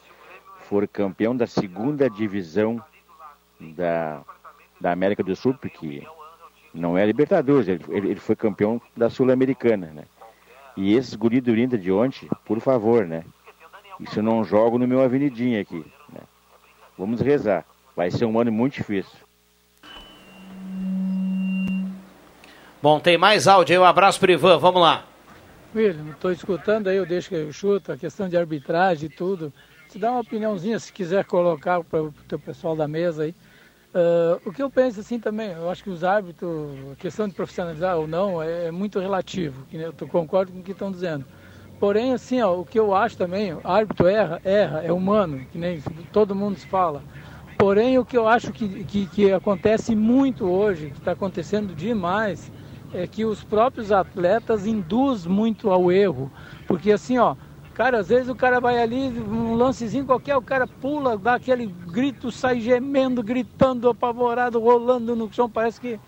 [0.69, 2.83] for campeão da segunda divisão
[3.61, 4.23] da,
[4.81, 6.03] da América do Sul, porque
[6.75, 10.05] não é Libertadores, ele, ele foi campeão da Sul-Americana, né?
[10.77, 13.25] E esses guri do de ontem, por favor, né?
[14.01, 16.21] Isso eu não jogo no meu avenidinho aqui, né?
[16.97, 17.65] Vamos rezar.
[17.97, 19.19] Vai ser um ano muito difícil.
[22.81, 25.05] Bom, tem mais áudio aí, um abraço pro Ivan, vamos lá.
[25.75, 29.53] William, estou escutando aí, eu deixo que eu chuto, a questão de arbitragem e tudo.
[29.87, 33.35] Se dá uma opiniãozinha, se quiser colocar para o teu pessoal da mesa aí.
[33.95, 37.35] Ah, o que eu penso assim também, eu acho que os árbitros, a questão de
[37.35, 41.27] profissionalizar ou não, é, é muito relativo, que eu concordo com o que estão dizendo.
[41.79, 45.81] Porém, assim, ó, o que eu acho também, árbitro erra, erra, é humano, que nem
[46.13, 47.03] todo mundo se fala.
[47.57, 52.53] Porém, o que eu acho que, que, que acontece muito hoje, que está acontecendo demais,
[52.93, 56.31] é que os próprios atletas induzem muito ao erro.
[56.67, 57.37] Porque assim, ó,
[57.75, 61.67] cara, às vezes o cara vai ali, um lancezinho qualquer, o cara pula, dá aquele
[61.67, 66.01] grito, sai gemendo, gritando, apavorado, rolando no chão, parece que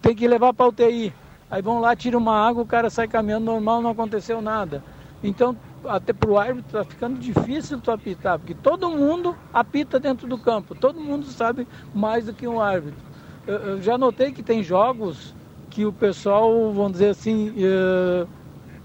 [0.00, 1.12] tem que levar para UTI.
[1.50, 4.82] Aí vão lá, tira uma água, o cara sai caminhando normal, não aconteceu nada.
[5.22, 5.56] Então,
[5.86, 10.74] até pro árbitro tá ficando difícil tu apitar, porque todo mundo apita dentro do campo,
[10.74, 12.98] todo mundo sabe mais do que um árbitro.
[13.46, 15.34] Eu, eu já notei que tem jogos
[15.72, 18.26] que o pessoal, vamos dizer assim, eh,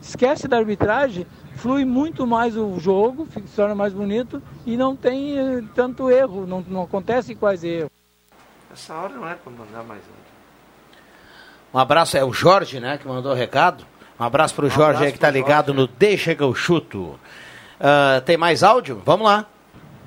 [0.02, 1.28] esquece da arbitragem,
[1.58, 6.10] flui muito mais o jogo, fica- se torna mais bonito e não tem eh, tanto
[6.10, 7.92] erro, não, não acontece quase erro.
[8.72, 11.78] Essa hora não é para mandar mais um.
[11.78, 13.84] Um abraço, é o Jorge, né, que mandou o recado.
[14.18, 17.20] Um abraço pro Jorge abraço aí que tá pro ligado no Deixa que eu chuto.
[17.80, 19.02] Ah, tem mais áudio?
[19.06, 19.46] Vamos lá.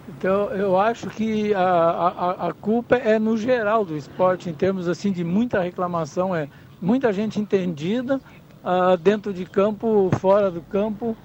[0.09, 4.89] Então, eu acho que a, a, a culpa é no geral do esporte, em termos
[4.89, 6.49] assim de muita reclamação, é
[6.81, 8.21] muita gente entendida
[8.65, 11.17] ah, dentro de campo, fora do campo,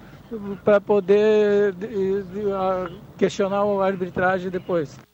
[0.64, 5.05] para poder de- de- ah, questionar a arbitragem depois.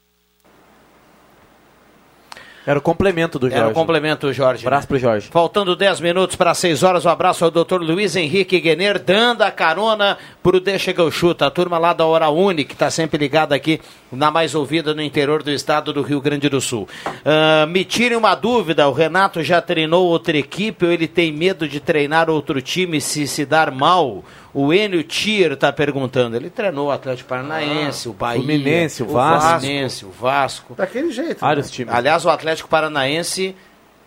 [2.66, 3.60] Era o complemento do Jorge.
[3.60, 4.64] Era o complemento, Jorge.
[4.66, 5.28] Abraço pro Jorge.
[5.30, 7.80] Faltando 10 minutos para 6 horas, um abraço ao Dr.
[7.80, 12.06] Luiz Henrique Guener, dando a carona pro Deixa que eu chuto, a turma lá da
[12.06, 13.80] Hora Uni, que está sempre ligada aqui
[14.12, 16.88] na mais ouvida no interior do estado do Rio Grande do Sul.
[17.24, 21.66] Ah, me tire uma dúvida, o Renato já treinou outra equipe ou ele tem medo
[21.68, 24.22] de treinar outro time se se dar mal?
[24.54, 26.36] O Enio Tier está perguntando.
[26.36, 29.60] Ele treinou o Atlético Paranaense, o Bahia, Fluminense, o Vasco.
[29.60, 30.74] Fluminense, o Vasco.
[30.74, 31.40] Daquele jeito.
[31.40, 31.72] Vários né?
[31.72, 31.94] times.
[31.94, 33.56] Aliás, o Atlético Paranaense,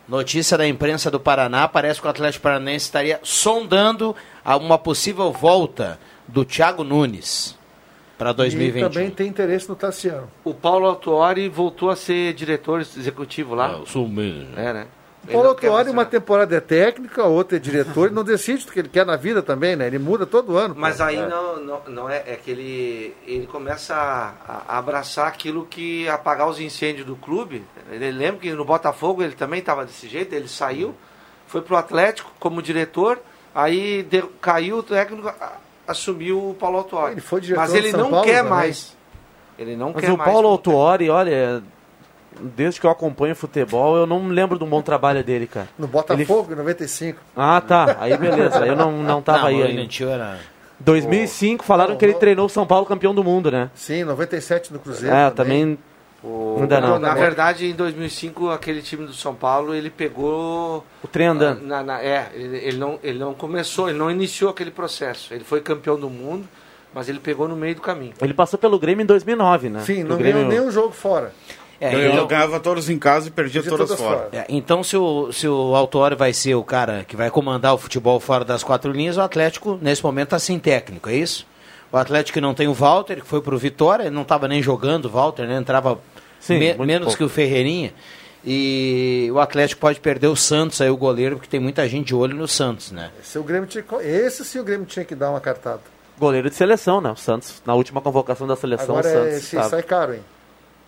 [0.07, 5.31] notícia da imprensa do Paraná, parece que o Atlético Paranaense estaria sondando a uma possível
[5.31, 7.57] volta do Thiago Nunes
[8.17, 8.89] para E 2021.
[8.89, 10.29] também tem interesse no Tassiano.
[10.43, 13.81] O Paulo Autuori voltou a ser diretor executivo lá.
[13.85, 14.57] sou mesmo.
[14.57, 14.87] É, né?
[15.27, 18.79] O Paulo Autuori, uma temporada é técnica, outra é diretor, ele não decide o que
[18.79, 19.87] ele quer na vida também, né?
[19.87, 20.75] Ele muda todo ano.
[20.77, 21.03] Mas pô.
[21.03, 21.27] aí É.
[21.27, 26.47] não, não, não é, é que ele, ele começa a, a abraçar aquilo que apagar
[26.47, 27.63] os incêndios do clube.
[27.91, 30.93] Ele lembra que no Botafogo ele também estava desse jeito, ele saiu,
[31.47, 33.19] foi pro Atlético como diretor,
[33.53, 35.31] aí deu- caiu o técnico,
[35.87, 37.13] assumiu o Paulo Autuori.
[37.13, 38.49] Ele foi diretor Mas ele São não Paulo quer também.
[38.51, 38.95] mais.
[39.57, 40.31] Ele não Mas quer o mais.
[40.31, 41.63] Paulo Autuori, olha,
[42.39, 45.67] desde que eu acompanho futebol, eu não me lembro do bom trabalho dele, cara.
[45.77, 47.19] No Botafogo, em 95.
[47.35, 47.97] Ah, tá.
[47.99, 48.63] Aí beleza.
[48.63, 50.03] Aí eu não, não tava Não, aí o ainda.
[50.11, 50.39] Era...
[50.79, 53.69] 2005 falaram que ele treinou o São Paulo campeão do mundo, né?
[53.75, 55.15] Sim, 97 no Cruzeiro.
[55.15, 55.77] É, também.
[56.23, 56.97] O- Ainda não.
[56.99, 60.83] Na verdade, em 2005, aquele time do São Paulo, ele pegou...
[61.03, 61.61] O trem andando.
[61.61, 65.33] Na- na- é, ele, ele não, ele não começou, ele não iniciou aquele processo.
[65.33, 66.47] Ele foi campeão do mundo,
[66.93, 68.13] mas ele pegou no meio do caminho.
[68.19, 69.81] Ele passou pelo Grêmio em 2009, né?
[69.81, 70.45] Sim, O não Grêmio...
[70.45, 71.31] ganhou nenhum jogo fora.
[71.79, 74.29] É, Eu então- ganhava todos em casa e perdia Perdia todas, todas fora.
[74.29, 74.41] fora.
[74.41, 77.77] É, então, se o, se o Autuori vai ser o cara que vai comandar o
[77.77, 81.45] futebol fora das quatro linhas, o Atlético, nesse momento, está sem técnico, é isso?
[81.91, 84.61] O Atlético que não tem o Walter, que foi pro Vitória, ele não estava nem
[84.61, 85.57] jogando o Walter, né?
[85.57, 85.99] Entrava
[86.39, 87.17] Sim, me- menos pouco.
[87.17, 87.93] que o Ferreirinha.
[88.47, 92.15] E o Atlético pode perder o Santos aí, o goleiro, porque tem muita gente de
[92.15, 93.09] olho no Santos, né?
[93.19, 95.81] Esse, o Grêmio tinha, que- esse sim o Grêmio tinha que dar uma cartada.
[96.17, 97.09] Goleiro de seleção, né?
[97.11, 99.33] O Santos, na última convocação da seleção, Agora o Santos.
[99.33, 100.21] é, esse sai caro, hein?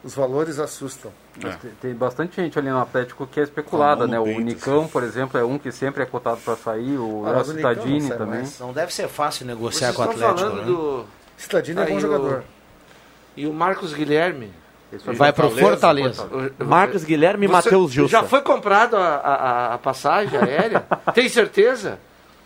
[0.07, 1.11] Os valores assustam.
[1.43, 4.17] Mas tem- Tem bastante gente ali no Atlético que é especulada, a né?
[4.17, 7.43] O peito, Nicão, por exemplo, é um que sempre é cotado para sair, o Ah,
[7.43, 8.39] sai também.
[8.39, 8.57] mais.
[8.59, 10.37] Não deve ser fácil negociar Vocês com o Atlético.
[10.39, 10.63] falando né?
[10.65, 11.05] do...
[11.35, 12.43] Citadini é bom Aí o- jogador.
[13.35, 14.53] E o Marcos Guilherme?
[15.07, 16.25] Vai pro Fortaleza.
[16.59, 18.07] O- Marcos Guilherme e Matheus Jussa.
[18.09, 20.85] Já foi comprado a, a, a passagem aérea?
[21.13, 21.99] Tem certeza?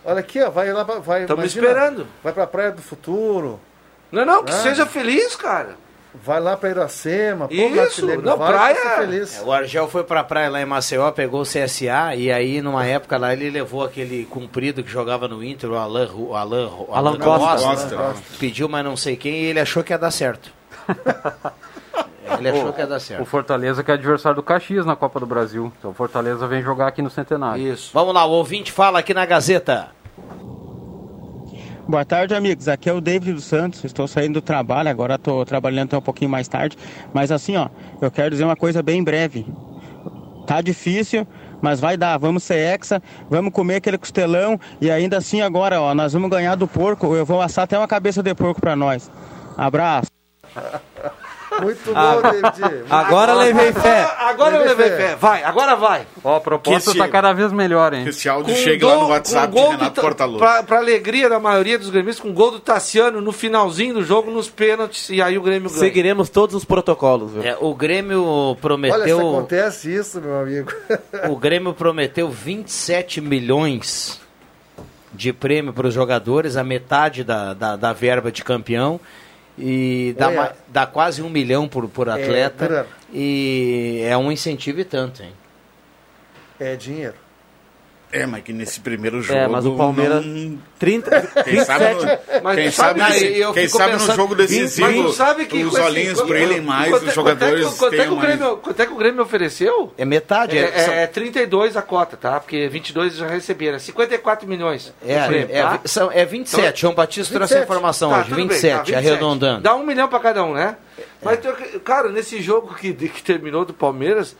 [0.04, 1.22] Olha aqui, ó, vai lá, vai.
[1.22, 2.08] Estamos esperando.
[2.24, 3.60] Vai pra Praia do Futuro.
[4.10, 4.56] Não, não, que Ah.
[4.56, 5.76] seja feliz, cara.
[6.14, 7.48] Vai lá pra Iracema.
[7.48, 9.38] Pô, Isso, não, vai praia- pra feliz.
[9.38, 12.84] É, o Argel foi pra praia lá em Maceió, pegou o CSA e aí numa
[12.84, 16.94] época lá ele levou aquele comprido que jogava no Inter, o Alan, o Alan, o
[16.94, 17.66] Alan Costa.
[17.66, 17.96] Costa.
[17.96, 18.14] né?
[18.38, 20.52] Pediu, mas não sei quem, e ele achou que ia dar certo.
[22.38, 23.24] ele achou que ia dar O certo.
[23.24, 25.72] Fortaleza que é adversário do Caxias na Copa do Brasil.
[25.78, 27.62] Então o Fortaleza vem jogar aqui no Centenário.
[27.72, 27.90] Isso.
[27.92, 29.88] Vamos lá, o ouvinte fala aqui na Gazeta.
[31.86, 32.68] Boa tarde, amigos.
[32.68, 33.82] Aqui é o David dos Santos.
[33.84, 36.78] Estou saindo do trabalho, agora estou trabalhando até um pouquinho mais tarde.
[37.12, 37.68] Mas assim, ó,
[38.00, 39.44] eu quero dizer uma coisa bem breve.
[40.46, 41.26] Tá difícil,
[41.60, 42.16] mas vai dar.
[42.18, 46.54] Vamos ser hexa, vamos comer aquele costelão e ainda assim agora, ó, nós vamos ganhar
[46.54, 47.16] do porco.
[47.16, 49.10] Eu vou assar até uma cabeça de porco para nós.
[49.56, 50.10] Abraço.
[51.60, 52.84] Muito bom, Ah, David.
[52.88, 54.08] Agora levei fé.
[54.18, 55.16] Agora eu levei fé.
[55.16, 56.06] Vai, agora vai.
[56.24, 58.04] Ó, a proposta tá esse- cada vez melhor, hein?
[58.04, 60.38] Que esse áudio Com chegue gol- lá no WhatsApp gol Renato do, Portaluppi.
[60.38, 64.30] pra, pra alegria da maioria dos gremistas, com gol do Tassiano no finalzinho do jogo,
[64.30, 65.80] nos pênaltis, e aí o Grêmio ganha.
[65.80, 67.42] Seguiremos todos os protocolos, viu?
[67.42, 69.18] É, o Grêmio Olha, se prometeu.
[69.18, 70.72] acontece isso, meu amigo.
[71.28, 74.20] o Grêmio prometeu 27 milhões
[75.14, 78.98] de prêmio para os jogadores, a metade da, da, da verba de campeão.
[79.58, 80.36] E dá, Olha.
[80.36, 82.66] ma- dá quase um milhão por, por atleta.
[82.66, 82.88] Durano.
[83.12, 85.32] e é um incentivo e tanto, hein?
[86.58, 87.14] É dinheiro.
[88.12, 89.38] É, mas que nesse primeiro jogo.
[89.38, 90.24] É, mas o Palmeiras.
[90.24, 91.10] não- 30,
[91.44, 92.04] Quem sabe, 27.
[92.34, 95.42] no, Mas quem sabe sabe, nesse- eu quem sabe no pensando- jogo Mas decisivo, sabe
[95.64, 98.02] os olhinhos quanto- brilhem mais, quanto é- os jogadores quanto é, que, quanto, é que
[98.02, 98.58] tenham o Grêmio, mais.
[98.60, 99.94] quanto é que o Grêmio ofereceu?
[99.96, 100.58] É metade.
[100.58, 102.38] É, É, são- é 32 a cota, tá?
[102.38, 103.76] Porque 22 já receberam.
[103.76, 104.92] É 54 milhões.
[105.06, 105.80] é, de prêmio, é, tá?
[105.86, 106.80] são- é 27.
[106.82, 107.64] João Batista trouxe a 27.
[107.64, 108.24] informação Tá, hoje.
[108.28, 109.62] tudo bem, 27, tá, arredondando.
[109.62, 110.76] Dá um milhão pra cada um, né?
[111.22, 114.36] Mas, tu- cara, nesse jogo que, que terminou do Palmeiras,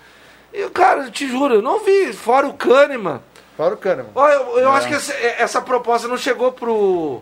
[0.52, 3.20] eu, cara, eu te juro, eu não vi, fora o Kahneman.
[3.56, 4.10] Fora o Kahneman.
[4.14, 7.20] Ó, eu, eu acho que essa, essa proposta não chegou pro,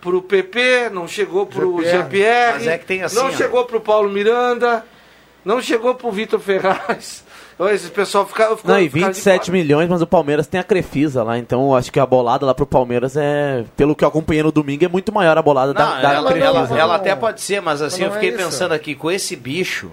[0.00, 3.32] pro PP, não chegou pro Mas é que tem assim, não ó.
[3.32, 4.84] chegou pro Paulo Miranda,
[5.44, 7.24] não chegou pro Vitor Ferraz.
[7.72, 9.52] Esse pessoal fica, ficou, Não, e ficaram de 27 fora.
[9.58, 12.52] milhões, mas o Palmeiras tem a Crefisa lá, então eu acho que a bolada lá
[12.54, 15.80] pro Palmeiras é, pelo que eu acompanhei no domingo, é muito maior a bolada Não,
[15.80, 16.46] da, da ela, Crefisa.
[16.74, 18.38] ela- ela até pode ser, mas assim, Mas eu é fiquei isso.
[18.38, 19.92] pensando aqui, com esse bicho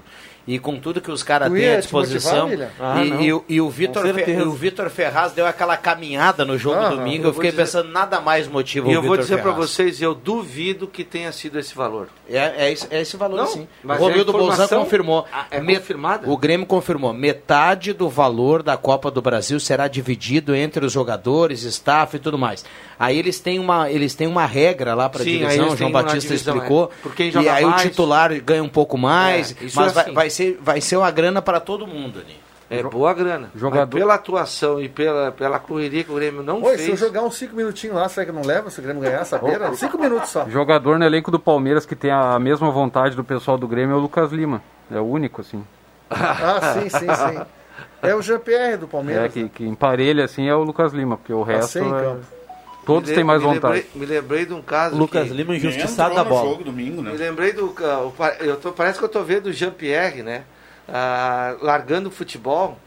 [0.52, 2.48] E com tudo que os caras têm à te motivar, disposição.
[2.48, 2.70] William?
[2.80, 6.58] Ah, e, e o- e o Vitor e o Vitor Ferraz deu aquela caminhada no
[6.58, 6.96] jogo Aham.
[6.96, 7.24] domingo.
[7.26, 9.42] Eu Eu vou fiquei dizer- pensando, nada mais motiva E o eu vou Vitor dizer
[9.42, 12.08] para vocês, eu duvido que tenha sido esse valor.
[12.28, 13.68] É, é, esse, é esse valor, Não, sim.
[13.84, 15.26] mas o Romildo é informação- Bolzan confirmou.
[15.32, 16.30] Ah, é Me- confirmada?
[16.30, 17.14] O Grêmio confirmou.
[17.14, 22.38] Metade do valor da Copa do Brasil será dividido entre os jogadores, staff e tudo
[22.40, 22.66] mais.
[23.00, 26.92] Aí eles têm uma, eles têm uma regra lá para divisão, João Batista divisão, explicou.
[26.92, 27.02] é.
[27.04, 27.86] Por quem e aí mais.
[27.86, 30.14] o titular ganha um pouco mais, É, mas é vai, assim.
[30.14, 32.36] vai ser, vai ser uma grana para todo mundo ali.
[32.72, 33.50] É boa grana.
[33.56, 36.88] Jogador- Mas pela atuação e pela, pela correria que o Grêmio não Oi, se eu
[36.90, 37.00] fez.
[37.00, 39.74] jogar uns 5 minutinhos lá, será que não leva se o Grêmio ganhar essa beira?
[39.74, 40.48] 5 minutos só.
[40.48, 43.98] Jogador no elenco do Palmeiras que tem a mesma vontade do pessoal do Grêmio é
[43.98, 44.62] o Lucas Lima.
[44.92, 45.64] É o único, assim.
[46.12, 47.42] Ah, sim, sim, sim.
[48.04, 49.26] É o Jean-Pierre do Palmeiras.
[49.26, 51.72] É, que, que emparelha, assim, é o Lucas Lima, porque o resto.
[51.72, 52.22] sem é- campo.
[52.94, 53.74] Todos têm mais me vontade.
[53.74, 54.96] Lembrei, me lembrei de um caso.
[54.96, 56.50] Lucas que- Lima, injustiçado da no bola.
[56.50, 57.12] jogo domingo, né?
[57.12, 57.74] Me lembrei do.
[57.80, 60.44] ah, Eu tô, parece que eu tô vendo o Jean-Pierre, né?
[60.88, 62.78] Ah, largando o futebol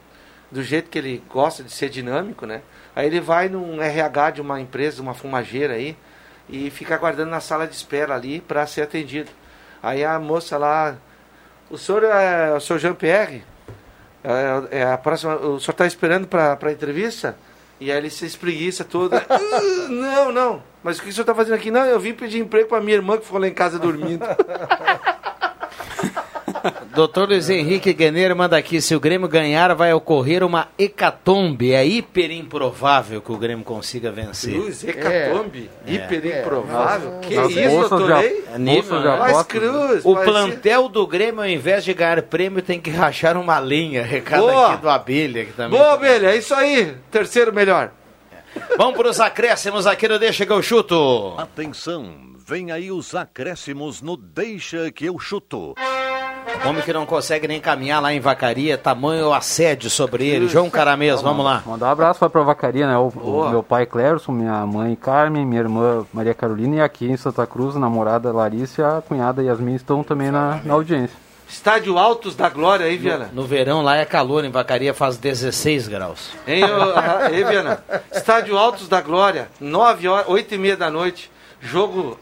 [0.51, 2.63] do jeito que ele gosta de ser dinâmico, né?
[2.95, 5.97] Aí ele vai num RH de uma empresa, uma fumageira aí,
[6.49, 9.31] e fica aguardando na sala de espera ali para ser atendido.
[9.83, 10.97] Aí a moça lá.
[11.71, 13.43] O senhor é o senhor Jean-Pierre?
[14.71, 17.37] É, é a próxima, o senhor está esperando para a entrevista?
[17.83, 19.15] E aí ele se espreguiça todo.
[19.29, 19.41] "Ah,
[19.89, 20.63] não, não.
[20.85, 21.69] Mas o que o senhor está fazendo aqui?
[21.71, 24.25] Não, eu vim pedir emprego para minha irmã que ficou lá em casa dormindo.
[26.95, 31.73] Doutor Luiz Henrique Gueneiro manda aqui, se o Grêmio ganhar vai ocorrer uma hecatombe.
[31.73, 34.53] É hiper improvável que o Grêmio consiga vencer.
[34.53, 35.93] Cruz, hecatombe, É.
[35.95, 36.41] hiper É.
[36.41, 37.15] improvável.
[37.23, 37.27] É.
[37.27, 38.45] Que isso, doutor a- Ney?
[38.55, 39.17] É nível, né?
[39.19, 43.39] Mas cruz, O mas- plantel do Grêmio, ao invés de ganhar prêmio, tem que rachar
[43.39, 44.03] uma linha.
[44.05, 44.73] Recado Boa.
[44.75, 45.45] aqui do Abelha.
[45.47, 46.95] Que também Boa, Abelha, é isso aí.
[47.11, 47.91] Terceiro melhor.
[48.77, 51.35] Vamos para os acréscimos aqui no Deixa que eu chuto.
[51.39, 52.13] Atenção,
[52.47, 55.75] vem aí os acréscimos no Deixa que eu chuto.
[56.65, 60.49] Homem que não consegue nem caminhar lá em Vacaria, tamanho assédio sobre ele.
[60.49, 61.63] João Caramês, vamos lá.
[61.67, 62.97] Mandar um abraço para Provacaria, né?
[62.97, 67.17] O, o meu pai Clérison, minha mãe Carmen, minha irmã Maria Carolina e aqui em
[67.17, 71.17] Santa Cruz, a namorada Larissa e a cunhada Yasmin estão também na, na audiência.
[71.49, 73.29] Estádio Altos da Glória aí, Viana.
[73.33, 76.31] No verão lá é calor, em Vacaria faz 16 graus.
[76.47, 77.85] Hein, ô, ah, Viana?
[78.11, 81.31] Estádio Altos da Glória, 9 horas, 8 e meia da noite.
[81.61, 82.19] Jogo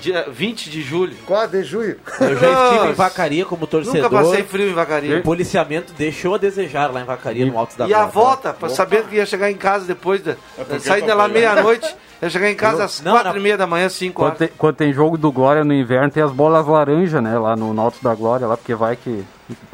[0.00, 1.16] dia 20 de julho.
[1.26, 1.98] 4 de julho.
[2.20, 2.92] Eu já estive em.
[2.94, 4.02] Vacaria como torcedor.
[4.02, 5.18] Nunca passei frio em Vacaria.
[5.18, 8.68] O policiamento deixou a desejar lá em Vacaria, no Alto da E a volta, pra
[8.68, 10.36] saber que ia chegar em casa depois da.
[10.56, 13.66] porque sair de lá meia-noite, ia chegar em casa às Não, quatro e meia da
[13.66, 14.38] manhã, 5 Quando horas.
[14.38, 17.38] tem, quando tem jogo do Glória no inverno, tem as bolas laranja, né?
[17.38, 19.24] Lá no, no Alto da Glória, lá, porque vai que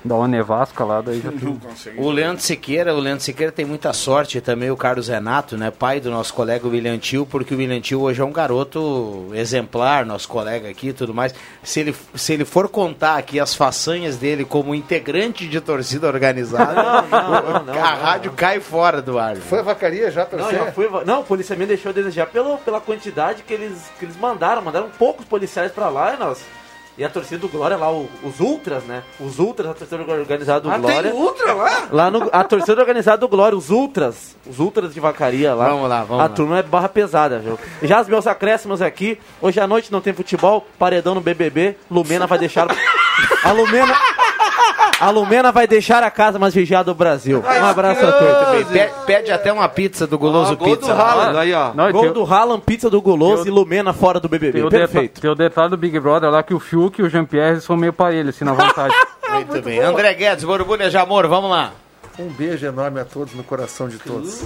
[0.05, 1.59] dá uma nevasca lá, daí já tem.
[1.99, 5.71] O Leandro Siqueira, o Leandro Siqueira tem muita sorte e também o Carlos Renato, né,
[5.71, 10.05] pai do nosso colega William Tio, porque o William Tio hoje é um garoto exemplar,
[10.07, 11.35] nosso colega aqui e tudo mais.
[11.63, 16.81] Se ele, se ele for contar aqui as façanhas dele como integrante de torcida organizada,
[16.81, 19.37] a rádio cai fora do ar.
[19.37, 20.59] Foi a vacaria já, Não, torcer?
[20.59, 24.17] já fui, não, o policiamento deixou a desejar pelo, pela quantidade que eles, que eles
[24.17, 24.63] mandaram.
[24.63, 26.45] Mandaram poucos policiais pra lá e nós.
[26.97, 29.03] E a torcida do Glória lá, o- os Ultras, né?
[29.19, 31.11] Os Ultras, a torcida organizada do Ah, Glória.
[31.11, 31.89] tem Ultra lá?
[31.91, 35.71] Lá no, a torcida organizada do Glória, os Ultras, os Ultras de Vacaria lá.
[35.71, 36.29] Vamos lá, vamos A lá.
[36.29, 37.59] turma é barra pesada, viu?
[37.83, 42.29] Já os meus acréscimos aqui, hoje à noite não tem futebol, paredão no BBB, Lumena
[42.29, 42.69] vai deixar...
[43.43, 43.95] a Lumena...
[45.01, 47.43] A Lumena vai deixar a casa mais vigiada do Brasil.
[47.45, 48.69] Um abraço a todos.
[48.69, 50.95] Pede, pede até uma pizza do Goloso Pizza.
[51.75, 54.59] Não, e Gol tem- do Haaland, pizza do Goloso e Lumena fora do BBB.
[54.59, 55.21] Tem o, Perfeito.
[55.21, 57.93] tem o detalhe do Big Brother lá que o Fiuk e o Jean-Pierre são meio
[57.93, 58.95] parelho, assim, na vontade.
[59.31, 59.81] Muito bem.
[59.81, 61.73] André Guedes, borbulha de amor, vamos lá.
[62.17, 64.43] Um beijo enorme a todos no coração de todos.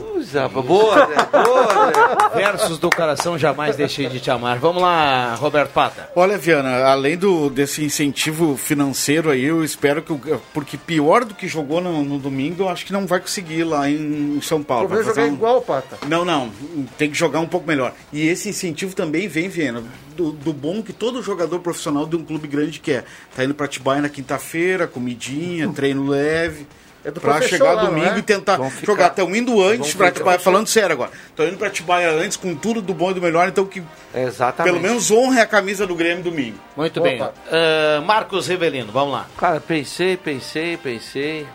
[0.67, 2.35] boa, André, boa, André.
[2.35, 4.59] Versos do coração jamais deixei de te amar.
[4.59, 6.09] Vamos lá, Roberto Pata.
[6.17, 10.15] Olha, Viana, além do, desse incentivo financeiro aí, eu espero que.
[10.55, 13.89] Porque pior do que jogou no, no domingo, eu acho que não vai conseguir lá
[13.89, 14.87] em São Paulo.
[14.87, 15.99] é Vai jogar um- igual, Pata.
[16.09, 16.51] Não, não.
[16.97, 17.93] Tem que jogar um pouco melhor.
[18.11, 19.83] E esse incentivo também vem, Viana,
[20.17, 23.05] do, do bom que todo jogador profissional de um clube grande quer.
[23.37, 26.67] Tá indo pra Atibaia na quinta-feira, comidinha, treino leve.
[27.09, 28.19] É do pra chegar domingo é?
[28.19, 29.09] e tentar jogar.
[29.09, 31.11] Estão indo antes ficar- Atibaia, falando sério agora.
[31.29, 33.83] Estão indo pra Atibaia antes com tudo do bom e do melhor, então que
[34.15, 34.73] Exatamente.
[34.73, 36.59] pelo menos honre a camisa do Grêmio domingo.
[36.77, 37.09] Muito Opa.
[37.09, 37.23] bem.
[37.23, 39.27] Ah, Marcos Rivelino, vamos lá.
[39.39, 41.47] Cara, pensei, pensei, pensei.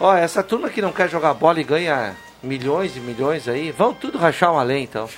[0.00, 3.94] Ó, essa turma que não quer jogar bola e ganha milhões e milhões aí, vão
[3.94, 5.08] tudo rachar uma lei então.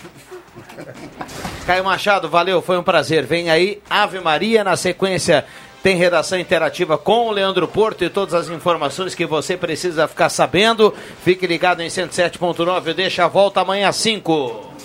[1.66, 3.24] Caio Machado, valeu, foi um prazer.
[3.24, 5.44] Vem aí, Ave Maria, na sequência
[5.86, 10.28] tem redação interativa com o Leandro Porto e todas as informações que você precisa ficar
[10.28, 10.92] sabendo.
[11.22, 14.75] Fique ligado em 107.9, deixa a volta amanhã às 5.